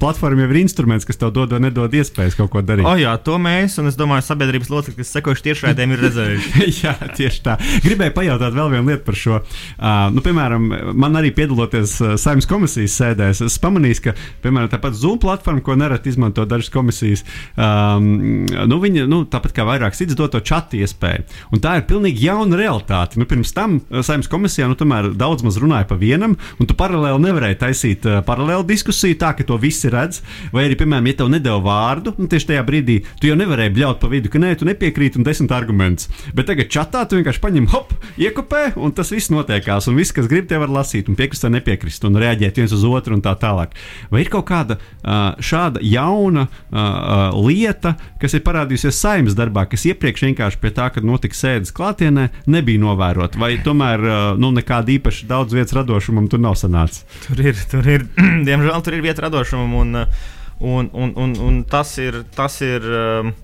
[0.00, 2.86] platforma jau ir instruments, kas tev dod vai nedod iespējas kaut ko darīt.
[2.88, 6.68] O, jā, to mēs, un es domāju, sabiedrības locekļi, kas sekojuši tiešraidēm, ir redzējuši.
[6.84, 7.56] Jā, tieši tā.
[7.84, 9.40] Gribēju pajautāt vēl vienu lietu par šo.
[9.40, 10.66] Uh, nu, piemēram,
[11.00, 14.14] man arī piedaloties uh, saimnes komisijas sēdēs, es pamanīju, ka,
[14.44, 17.24] piemēram, tāpat Zoom platforma, ko nereti izmanto dažas komisijas,
[17.56, 21.26] um, nu, viņa, nu, tāpat kā vairākas citas, dod to čatu iespēju.
[21.54, 23.18] Un tā ir pilnīgi jauna realitāte.
[23.20, 26.76] Nu, pirms tam uh, saimnes komisijā, nu, tomēr daudz maz runāja pa vienam, un tu
[26.78, 30.22] paralēli nevarēji taisīt uh, paralēlu diskusiju, tā ka to visi redz.
[30.54, 34.00] Vai arī, piemēram, ja tev nedēļa vārdu, nu, tieši tajā brīdī tu jau nevarēji bļaut
[34.02, 36.10] pa vidu, ka nē, tu nepiekrīti un desmit argumentus.
[36.34, 39.88] Bet tagad čatā tu vienkārši paņem, hop, iekopē, un tas viss notiekās.
[39.90, 42.84] Un viss, kas grib, tie var lasīt, un piekrist vai nepiekrist, un reaģēt viens uz
[42.88, 43.74] otru un tā tālāk.
[44.12, 49.86] Vai ir kaut kāda uh, šāda jauna uh, lieta, kas ir parādījusies saimnes darbā, kas
[49.88, 54.92] iepriekš vienkārši pie tā, kad notika sēdes klātienē, nebija novērota, vai tomēr uh, nu, nekāda
[54.98, 57.06] īpaši daudz vietas radošumam tur nav sanācis?
[57.26, 58.06] Tur ir, tur ir,
[58.48, 60.28] diemžēl, tur ir vieta radošumam, un, uh,
[60.60, 62.22] un, un, un, un tas ir.
[62.34, 63.34] Tas ir um,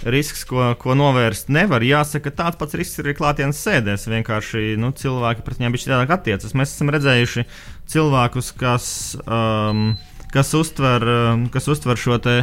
[0.00, 1.84] Risks, ko, ko novērst nevar.
[1.84, 4.06] Jāsaka, tāds pats risks ir klātienes sēdēs.
[4.08, 6.54] Vienkārši nu, cilvēki pret viņiem bija citādāk attiecas.
[6.56, 7.44] Mēs esam redzējuši
[7.92, 8.86] cilvēkus, kas,
[9.26, 9.90] um,
[10.32, 12.38] kas, uztver, um, kas uztver šo te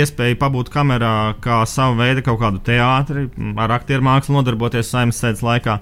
[0.00, 3.28] iespēju pabūt kamerā kā savu veidu kaut kādu teātri,
[3.60, 5.78] ar aktieru mākslu nodarboties saimnes sēdes laikā.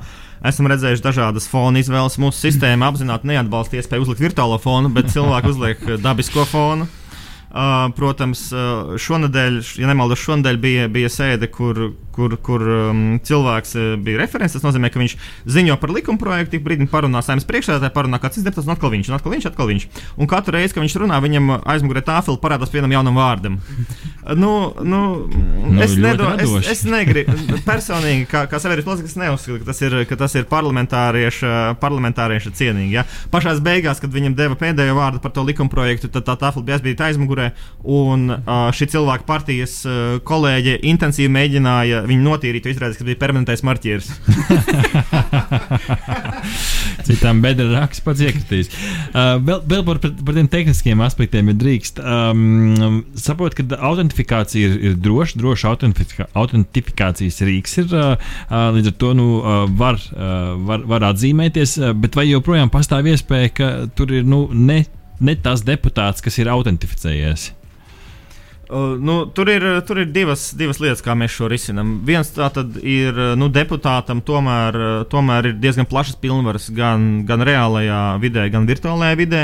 [0.49, 2.19] Esam redzējuši dažādas fona izvēles.
[2.23, 6.89] Mūsu sistēma apzināti neatbalsta iespēju uzlikt virtuālo fonu, bet cilvēki uzliek dabisko fonu.
[7.53, 13.77] Uh, protams, uh, šonadēļ, ja nemaldos, šonadēļ bija, bija sēde, kur, kur, kur um, cilvēks
[13.79, 14.57] uh, bija referents.
[14.57, 15.17] Tas nozīmē, ka viņš
[15.57, 18.93] ziņo par likuma projektu, tik brīdi parunā saimnes priekšsēdētāji, parunā kāds cits deputāts, un atkal
[18.95, 19.89] viņš, un atkal viņš, atkal viņš.
[20.21, 23.61] Un katru reizi, kad viņš runā, viņam aizmugurē tāfelī parādās vienam jaunam vārdam.
[24.39, 25.01] Nu, nu,
[25.73, 26.71] Nu, es, nedo, es, radoši.
[26.71, 27.35] es negribu,
[27.67, 31.53] personīgi, kā, kā sabiedrības loceklis, neuzskatu, ka tas ir, ka tas ir parlamentārieša,
[31.83, 32.97] parlamentārieša cienīgi.
[32.99, 33.05] Ja?
[33.33, 36.79] Pašā beigās, kad viņam deva pēdējo vārdu par to likuma projektu, tad tā tāfelī bija
[36.79, 37.51] aizbīta aizmugurē,
[37.85, 43.21] un uh, šī cilvēka partijas uh, kolēģe intensīvi mēģināja viņi notīrīja, to izrādās, ka bija
[43.21, 44.09] permanentais marķieris.
[47.07, 48.71] Citām bedra raksts pats iekritīs.
[49.13, 52.01] Uh, vēl, vēl par, par, par tiem tehniskiem aspektiem, ja drīkst.
[52.03, 57.89] Um, saprot, ka autentifikācija ir, ir droša, droša autentifika, autentifikācijas rīks ir.
[57.93, 57.97] Uh,
[58.49, 62.73] uh, līdz ar to nu, uh, var, uh, var, var atzīmēties, uh, bet vai joprojām
[62.73, 63.67] pastāv iespēja, ka
[63.99, 64.83] tur ir nu, ne,
[65.23, 67.51] ne tas deputāts, kas ir autentificējies?
[68.73, 71.99] Uh, nu, tur, ir, tur ir divas, divas lietas, kā mēs šo risinām.
[72.09, 74.79] Viens tātad ir nu, deputātam, tomēr,
[75.13, 79.43] tomēr ir diezgan plašas pilnvaras gan, gan reālajā vidē, gan virtuālajā vidē.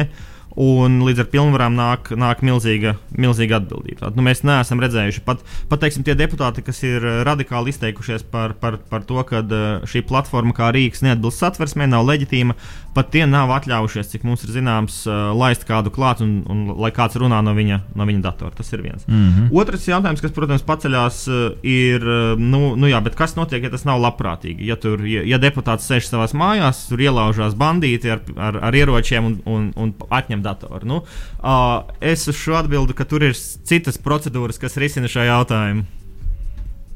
[0.59, 4.01] Un līdz ar pilnvarām nāk, nāk milzīga, milzīga atbildība.
[4.01, 8.57] Tātad, nu, mēs neesam redzējuši pat, pat teiksim, tie deputāti, kas ir radikāli izteikušies par,
[8.59, 9.45] par, par to, ka
[9.87, 12.57] šī platforma kā rīks neatbilst satversmē, nav leģitīma
[12.99, 16.91] pat tie nav atļaujušies, cik mums ir zināms, uh, laist kādu klāt un, un lai
[16.95, 18.55] kāds runā no viņa, no viņa datora.
[18.59, 19.05] Tas ir viens.
[19.07, 19.53] Mm -hmm.
[19.61, 21.21] Otrs jautājums, kas, protams, paceļās,
[21.63, 22.05] ir,
[22.39, 24.67] nu, nu jā, kas notiek, ja tas nav labprātīgi?
[24.67, 29.25] Ja, tur, ja, ja deputāts sēž savā mājās, tur ielaužās bandīti ar, ar, ar ieročiem
[29.25, 30.87] un, un, un atņem datoru.
[30.89, 35.87] Nu, uh, es uz šo atbildu, ka tur ir citas procedūras, kas risina šo jautājumu.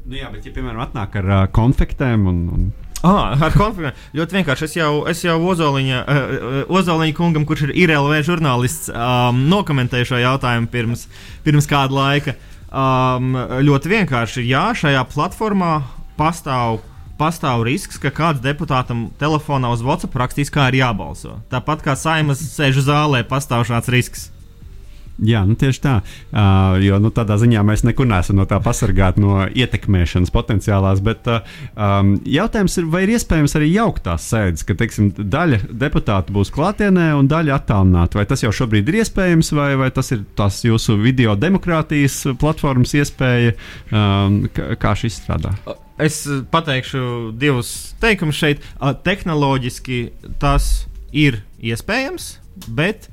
[0.03, 2.71] Nu jā, bet, ja, piemēram, atnāk ar uh, konfektēm un, un
[3.03, 3.99] Ah, ar konfliktu.
[4.15, 4.63] Ļoti vienkārši.
[4.63, 10.21] Es jau, es jau Ozoliņa, uh, Ozoliņa kungam, kurš ir IRLV žurnālists, um, nokomentēju šo
[10.21, 11.03] jautājumu pirms,
[11.43, 12.37] pirms kāda laika.
[12.71, 13.35] Um,
[13.67, 14.45] ļoti vienkārši.
[14.47, 15.73] Jā, šajā platformā
[16.15, 16.79] pastāv
[17.19, 21.39] pastāv risks, ka kāds deputātam telefonā uz WhatsApp rakstīs, kā ir jābalso.
[21.53, 24.29] Tāpat kā saimas sēž zālē, pastāv šāds risks.
[25.21, 25.93] Jā, nu tieši tā.
[26.33, 31.03] Uh, jo nu, tādā ziņā mēs nekur neesam no tā pasargāti no ietekmēšanas potenciālās.
[31.05, 31.45] Bet uh,
[31.77, 36.49] um, jautājums ir, vai ir iespējams arī jaukt tās sēdes, ka teiksim, daļa deputātu būs
[36.55, 38.19] klātienē un daļa attālināta.
[38.19, 42.97] Vai tas jau šobrīd ir iespējams, vai, vai tas ir tas jūsu video demokrātijas platformas
[42.97, 43.53] iespēja?
[43.93, 45.53] Um, kā šis strādā?
[46.01, 48.63] Es pateikšu divus teikumus šeit.
[49.05, 49.99] Tehnoloģiski
[50.41, 52.37] tas ir iespējams,
[52.73, 53.09] bet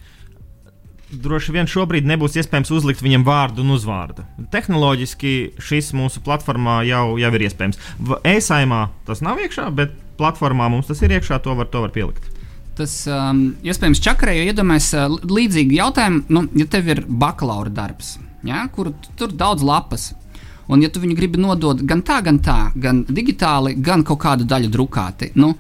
[1.11, 4.25] droši vien šobrīd nebūs iespējams uzlikt viņam vārdu un uzvārdu.
[4.53, 7.81] Tehnoloģiski šis mūsu platformā jau, jau ir iespējams.
[8.25, 12.31] E-saimā tas nav iekšā, bet platformā mums tas ir iekšā, to var, to var pielikt.
[12.79, 18.15] Tas um, iespējams čakarē, jo iedomājies uh, līdzīgi jautājumu, nu, ja tev ir bakalaura darbs,
[18.47, 20.13] ja, kur tur daudz lapas.
[20.71, 24.47] Un, ja tu viņu gribi nodot gan tā, gan tā, gan digitāli, gan kaut kādu
[24.47, 25.55] daļu drukāti, nu,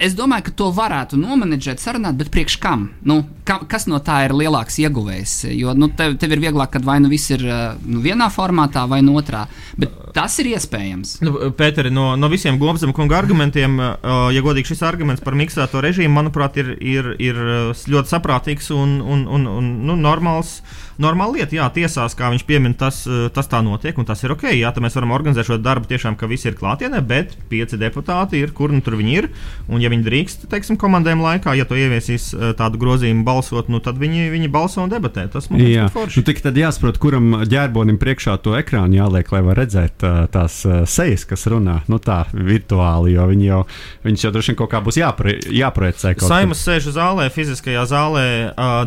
[0.00, 2.86] es domāju, ka to varētu nomenedžēt, sarunāt, bet priekš kam?
[3.06, 5.34] Nu, ka, kas no tā ir lielāks ieguvējs?
[5.52, 9.02] Jo nu, tev, tev ir vieglāk, kad vai nu viss ir nu, vienā formātā, vai
[9.04, 9.44] no otrā.
[9.80, 11.18] Bet tas ir iespējams.
[11.26, 13.76] Nu, Pēteri, no, no visiem Gobsam kunga argumentiem,
[14.36, 19.26] ja godīgi šis arguments par miksēto režīmu, manuprāt, ir, ir, ir ļoti saprātīgs un, un,
[19.28, 20.60] un, un nu, normāls
[21.00, 21.56] normāla lieta.
[21.56, 24.46] Jā, tiesās, kā viņš piemin, tas, eh, tas tā notiek, un tas ir ok.
[24.52, 28.40] Jā, tad mēs varam organizēt šo darbu tiešām, ka visi ir klātienē, bet pieci deputāti
[28.40, 29.30] ir, kur nu tur viņi ir.
[29.68, 33.80] Un, ja viņi drīkst, teiksim, komandējuma laikā, ja to ieviesīs eh, tādu grozījumu balsot, nu,
[33.80, 35.28] tad viņi, viņi balso un debatē.
[35.32, 36.20] Tas mums ir forši.
[36.20, 40.62] Nu, tik tad jāsaprot, kuram ģērbonim priekšā to ekrānu jāliek, lai var redzēt uh, tās
[40.86, 43.60] sejas, kas runā nu, tā virtuāli, jo viņi jau,
[44.04, 46.14] viņas jau droši vien kaut kā būs jāpre, jāprojecē.
[46.20, 48.26] Saimas sēž zālē, fiziskajā zālē,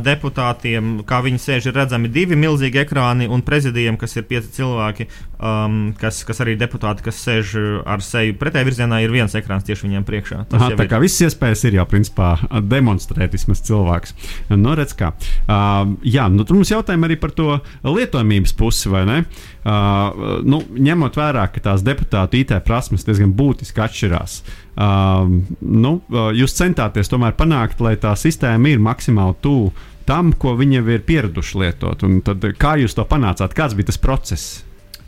[0.04, 4.52] deputātiem, kā viņi sēž, ir redzami redzami divi milzīgi ekrāni un prezidijam, kas ir pieci
[4.58, 5.08] cilvēki,
[5.40, 9.88] um, kas, kas arī deputāti, kas sēž ar seju pretējā virzienā, ir viens ekrāns tieši
[9.88, 10.46] viņiem priekšā.
[10.50, 10.90] Tas Aha, tā ir.
[10.90, 14.16] kā visas iespējas ir jau principā demonstrēt vismaz cilvēks.
[14.54, 15.14] Nu, redz, kā.
[15.48, 19.22] Uh, jā, nu, tur mums jautājumi arī par to lietojamības pusi, vai ne?
[19.64, 24.42] Uh, nu, ņemot vērā, ka tās deputātu IT prasmes diezgan būtiski atšķirās.
[24.74, 25.30] Uh,
[25.62, 29.72] nu, uh, jūs centāties tomēr panākt, lai tā sistēma ir maksimāli tuvu
[30.08, 32.06] tam, ko viņi jau ir pieraduši lietot.
[32.08, 33.56] Un tad, kā jūs to panācāt?
[33.58, 34.62] Kāds bija tas process?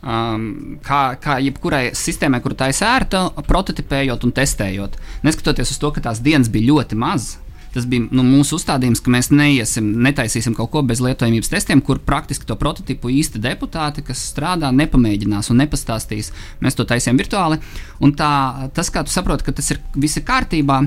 [0.05, 4.99] Um, kā, kā jebkurai sistēmai, kur tā ir ērta, prototipējot un testējot.
[5.25, 7.39] Neskatoties uz to, ka tās dienas bija ļoti mazas,
[7.75, 11.99] tas bija nu, mūsu uzstādījums, ka mēs neiesim, netaisīsim kaut ko bez lietojamības testiem, kur
[12.05, 16.31] praktiski to prototipu īsti deputāti, kas strādā, nepamēģinās un nepastāstīs.
[16.63, 17.59] Mēs to taisījām virtuāli.
[18.05, 18.31] Un tā,
[18.77, 20.83] tas, kā tu saproti, ka tas ir viss kārtībā.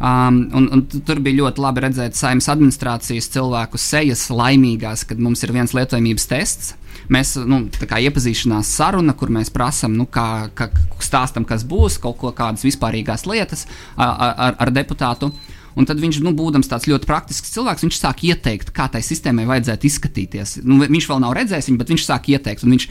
[0.00, 5.44] Um, un, un tur bija ļoti labi redzēt saimnes administrācijas cilvēku sejas laimīgās, kad mums
[5.44, 6.70] ir viens lietojamības tests.
[7.12, 10.70] Mēs nu, iepazīšanās saruna, kur mēs prasām, nu, kā, kā
[11.04, 15.34] stāstam, kas būs, kaut ko kādas vispārīgās lietas ar, ar, ar deputātu.
[15.78, 19.46] Un tad viņš, nu, būdams tāds ļoti praktisks cilvēks, viņš sāk ieteikt, kā tai sistēmai
[19.50, 20.56] vajadzētu izskatīties.
[20.64, 22.64] Nu, viņš vēl nav redzējis viņu, bet viņš sāk ieteikt.
[22.66, 22.88] Viņš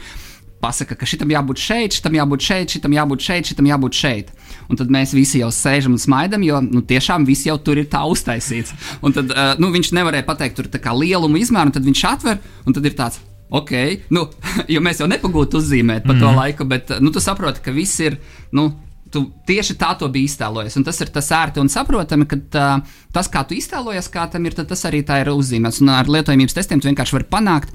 [0.60, 4.32] pasaka, ka šitam jābūt šeit, šitam jābūt šeit, šitam jābūt šeit, šitam jābūt šeit.
[4.70, 7.88] Un tad mēs visi jau sēžam un smaidām, jo nu, tiešām viss jau tur ir
[7.90, 8.74] tā uztaisīts.
[9.04, 10.68] Un tad uh, nu, viņš nevarēja pateikt tur
[11.00, 13.20] lielumu izmēru, un tad viņš atver, un tad ir tāds.
[13.50, 13.72] ok,
[14.14, 14.28] nu,
[14.74, 16.20] jo mēs jau nepagūtu uzzīmēt pa mm.
[16.22, 18.20] to laiku, bet nu, tu saproti, ka viss ir.
[18.52, 18.70] Nu,
[19.10, 20.76] Tu tieši tā to biji iztēlojies.
[20.78, 24.44] Un tas ir tas ērti un saprotami, ka uh, tas, kā tu iztēlojies, kā tam
[24.46, 25.80] ir, tas arī tā ir uzzīmēts.
[25.82, 27.74] Un ar lietojamības testiem tu vienkārši vari panākt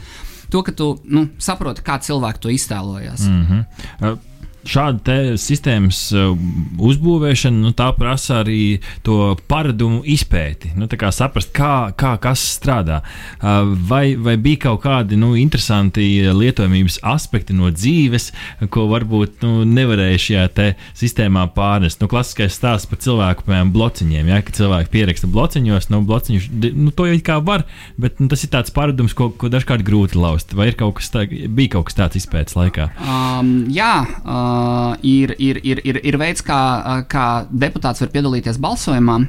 [0.49, 3.27] to, ka tu nu, saproti, kā cilvēki to iztēlojas.
[3.29, 4.17] Mm -hmm.
[4.65, 6.33] Šāda sistēmas uh,
[6.81, 10.73] uzbūvēšana nu, prasa arī to paradumu izpēti.
[10.77, 13.01] Nu, kā saprast, kā, kā kas strādā.
[13.39, 18.31] Uh, vai, vai bija kaut kādi nu, interesanti lietojamības aspekti no dzīves,
[18.73, 22.01] ko varbūt nu, nevarēja šajā sistēmā pārnest.
[22.01, 24.31] Nu, klasiskais stāsts par cilvēku piemēram, blociņiem.
[24.33, 27.65] Ja, kad cilvēki pieraksta blociņos, nu, blociņus, nu, to jau kā var,
[28.01, 30.55] bet nu, tas ir tāds paradums, ko, ko dažkārt grūti lauzt.
[30.57, 32.89] Vai ir kaut kas tā, bija kaut kas tāds izpētes laikā?
[33.05, 33.93] Um, jā.
[34.25, 39.19] Uh, uh, ir, ir, ir, ir, ir veids, kā, uh, kā deputāts var piedalīties balsojumā.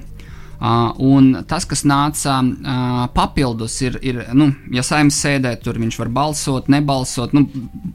[0.57, 5.99] Uh, un tas, kas nāca uh, papildus, ir, ir nu, ja saimnes sēdē tur viņš
[6.01, 7.43] var balsot, nebalsot, nu,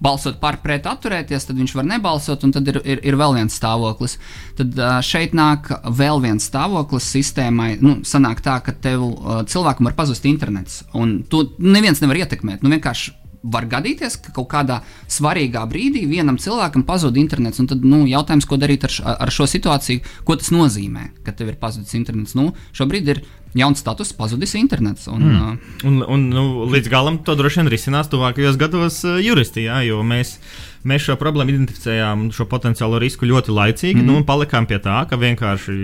[0.01, 3.57] balsot par, pret, atturēties, tad viņš var nebalsot, un tad ir, ir, ir vēl viens
[3.57, 4.19] stāvoklis.
[4.59, 7.71] Tad uh, šeit nāk vēl viens stāvoklis sistēmai.
[7.81, 12.61] Nu, sanāk tā, ka tev uh, cilvēkam var pazust internets, un to neviens nevar ietekmēt.
[12.61, 14.79] Nu, vienkārši var gadīties, ka kaut kādā
[15.09, 17.61] svarīgā brīdī vienam cilvēkam pazūd internets.
[17.71, 21.61] Tad nu, jautājums, ko darīt ar, ar šo situāciju, ko tas nozīmē, ka tev ir
[21.61, 22.35] pazudis internets.
[22.37, 23.23] Nu, šobrīd ir
[23.57, 25.09] jauns status, pazudis internets.
[25.11, 25.39] Un, mm.
[25.41, 29.81] uh, un, un, nu, līdz galam to droši vien risinās tuvākajos gados uh, juristi, jā,
[29.89, 30.70] jo mēs Mēs
[31.01, 34.07] šo problēmu identificējām, šo potenciālo risku ļoti laicīgi, mm.
[34.07, 35.75] nu, un palikām pie tā, ka vienkārši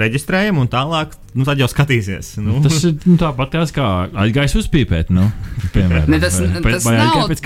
[0.00, 2.36] reģistrējam, un tālāk nu, tad jau skatīsies.
[2.42, 2.60] Nu.
[2.62, 3.88] Tas ir nu, tāpat kā
[4.24, 5.10] aizgājis uzpīpēt.
[5.14, 5.26] Nu,
[5.74, 7.42] piemēram, ne, tas vai, tas, vai nav, tas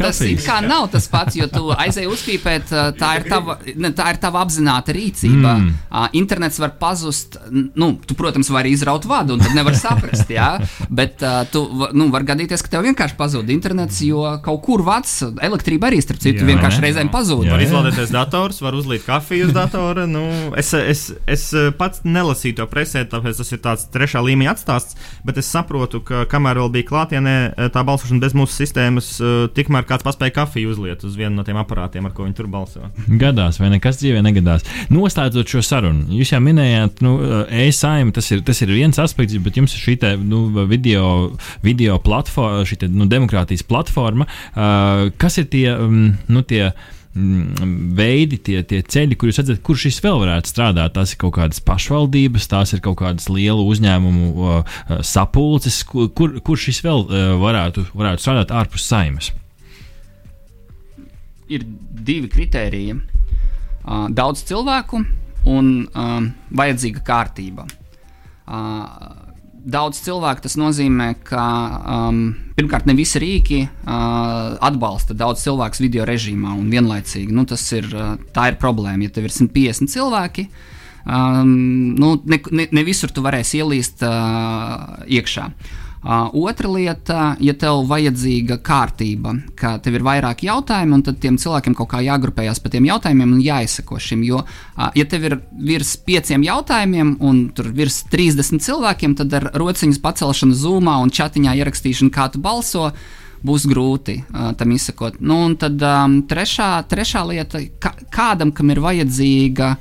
[0.68, 4.92] nav tas pats, jo tu aizēji uzpīpēt, tā ir tava, ne, tā ir tava apzināta
[4.96, 5.54] rīcība.
[5.56, 5.70] Mm.
[5.88, 10.50] Uh, internets var pazust, nu, tu, protams, vari izraut vadu, un tad nevar saprast, jā,
[10.92, 11.64] bet uh, tu
[11.96, 16.20] nu, var gadīties, ka tev vienkārši pazūd internets, jo kaut kur vats, elektrība arī, starp
[16.22, 17.46] citu, jā, vienkārši reizē reizēm pazūd.
[17.48, 20.06] Var izlādēties dators, var uzlīt kafiju uz datora.
[20.08, 20.24] Nu,
[20.58, 21.44] es, es, es
[21.78, 26.24] pats nelasīju to presē, tāpēc tas ir tāds trešā līmeņa atstāsts, bet es saprotu, ka
[26.30, 27.36] kamēr vēl bija klātienē
[27.74, 29.10] tā balsošana bez mūsu sistēmas,
[29.56, 32.90] tikmēr kāds paspēja kafiju uzliet uz vienu no tiem aparātiem, ar ko viņi tur balso.
[33.08, 34.66] Gadās, vai nekas dzīvē negadās.
[34.92, 37.16] Noslēdzot šo sarunu, jūs jau minējāt, nu,
[37.66, 41.08] e-saima tas ir, tas ir viens aspekts, bet jums ir šī te, nu, video,
[41.64, 44.28] video platforma, šī te, nu, demokrātijas platforma.
[44.48, 46.70] Uh, kas ir tie, um, nu, tie
[47.98, 50.94] veidi, tie, tie ceļi, kur jūs redzat, kur šis vēl varētu strādāt.
[50.96, 56.60] Tās ir kaut kādas pašvaldības, tās ir kaut kādas lielu uzņēmumu uh, sapulces, kur, kur
[56.60, 59.32] šis vēl uh, varētu, varētu strādāt ārpus saimas.
[61.48, 61.64] Ir
[62.08, 62.98] divi kriteriji.
[63.88, 65.00] Uh, daudz cilvēku
[65.48, 66.18] un uh,
[66.60, 67.64] vajadzīga kārtība.
[68.48, 69.27] Uh,
[69.68, 71.44] daudz cilvēku tas nozīmē, ka
[71.96, 72.22] um,
[72.56, 77.34] pirmkārt ne visi rīki uh, atbalsta daudz cilvēku video režīmā un vienlaicīgi.
[77.34, 77.44] Nu,
[77.76, 79.04] ir, uh, tā ir problēma.
[79.06, 80.48] Ja tev ir 150 cilvēki,
[81.04, 81.52] um,
[81.98, 85.50] nu, ne, ne, ne visur tu varēsi ielīst uh, iekšā.
[85.52, 91.38] Uh, otra lieta, ja tev vajadzīga kārtība, ka tev ir vairāk jautājumu, un tad tiem
[91.40, 94.22] cilvēkiem kaut kā jāgrupējas pa tiem jautājumiem un jāizsako šim.
[94.26, 99.50] Jo, uh, ja tev ir virs pieciem jautājumiem un tur virs 30 cilvēkiem, tad ar
[99.58, 102.92] rociņas pacelšanu zūmā un chatiņā ierakstīšanu, kā tu balso,
[103.42, 105.18] būs grūti uh, tam izsekot.
[105.20, 109.72] Nu, un tad um, trešā, trešā lieta, ka, kādam, kam ir vajadzīga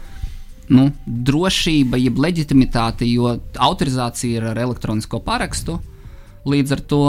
[0.73, 5.77] nu, drošība, jeb leģitimitāte, jo autorizācija ir ar elektronisko parakstu.
[6.47, 7.01] Līdz ar, to,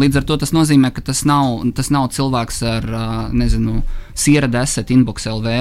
[0.00, 2.86] līdz ar to tas nozīmē, ka tas nav, tas nav cilvēks ar,
[3.30, 3.82] nezinu,
[4.18, 5.52] siera desmit inbox LV.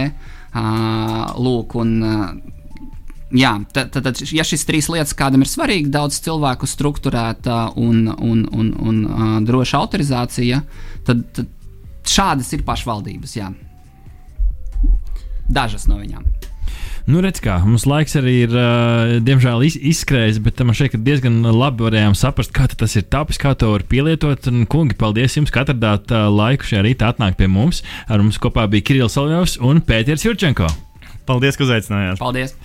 [1.43, 1.91] Lūk, un,
[3.38, 8.47] jā, tad, tad, ja šīs trīs lietas kādam ir svarīgi, daudz cilvēku struktūrēta un, un,
[8.49, 9.04] un, un
[9.45, 10.64] droša autorizācija,
[11.06, 11.51] tad, tad
[12.10, 13.38] šādas ir pašvaldības.
[13.38, 13.51] Jā.
[15.54, 16.26] Dažas no viņām.
[17.09, 21.41] Nu, redz, kā mums laiks arī ir, uh, diemžēl, iz, izskrējis, bet man šeit diezgan
[21.43, 24.47] labi varējām saprast, kā tas ir tapis, kā to var pielietot.
[24.51, 27.84] Un, kungi, paldies jums, ka atradāt uh, laiku šajā rītā atnākt pie mums.
[28.07, 30.71] Ar mums kopā bija Kirillis Oljovs un Pēters Jurčenko.
[31.27, 32.19] Paldies, ka uzaicinājāt.
[32.19, 32.55] Paldies!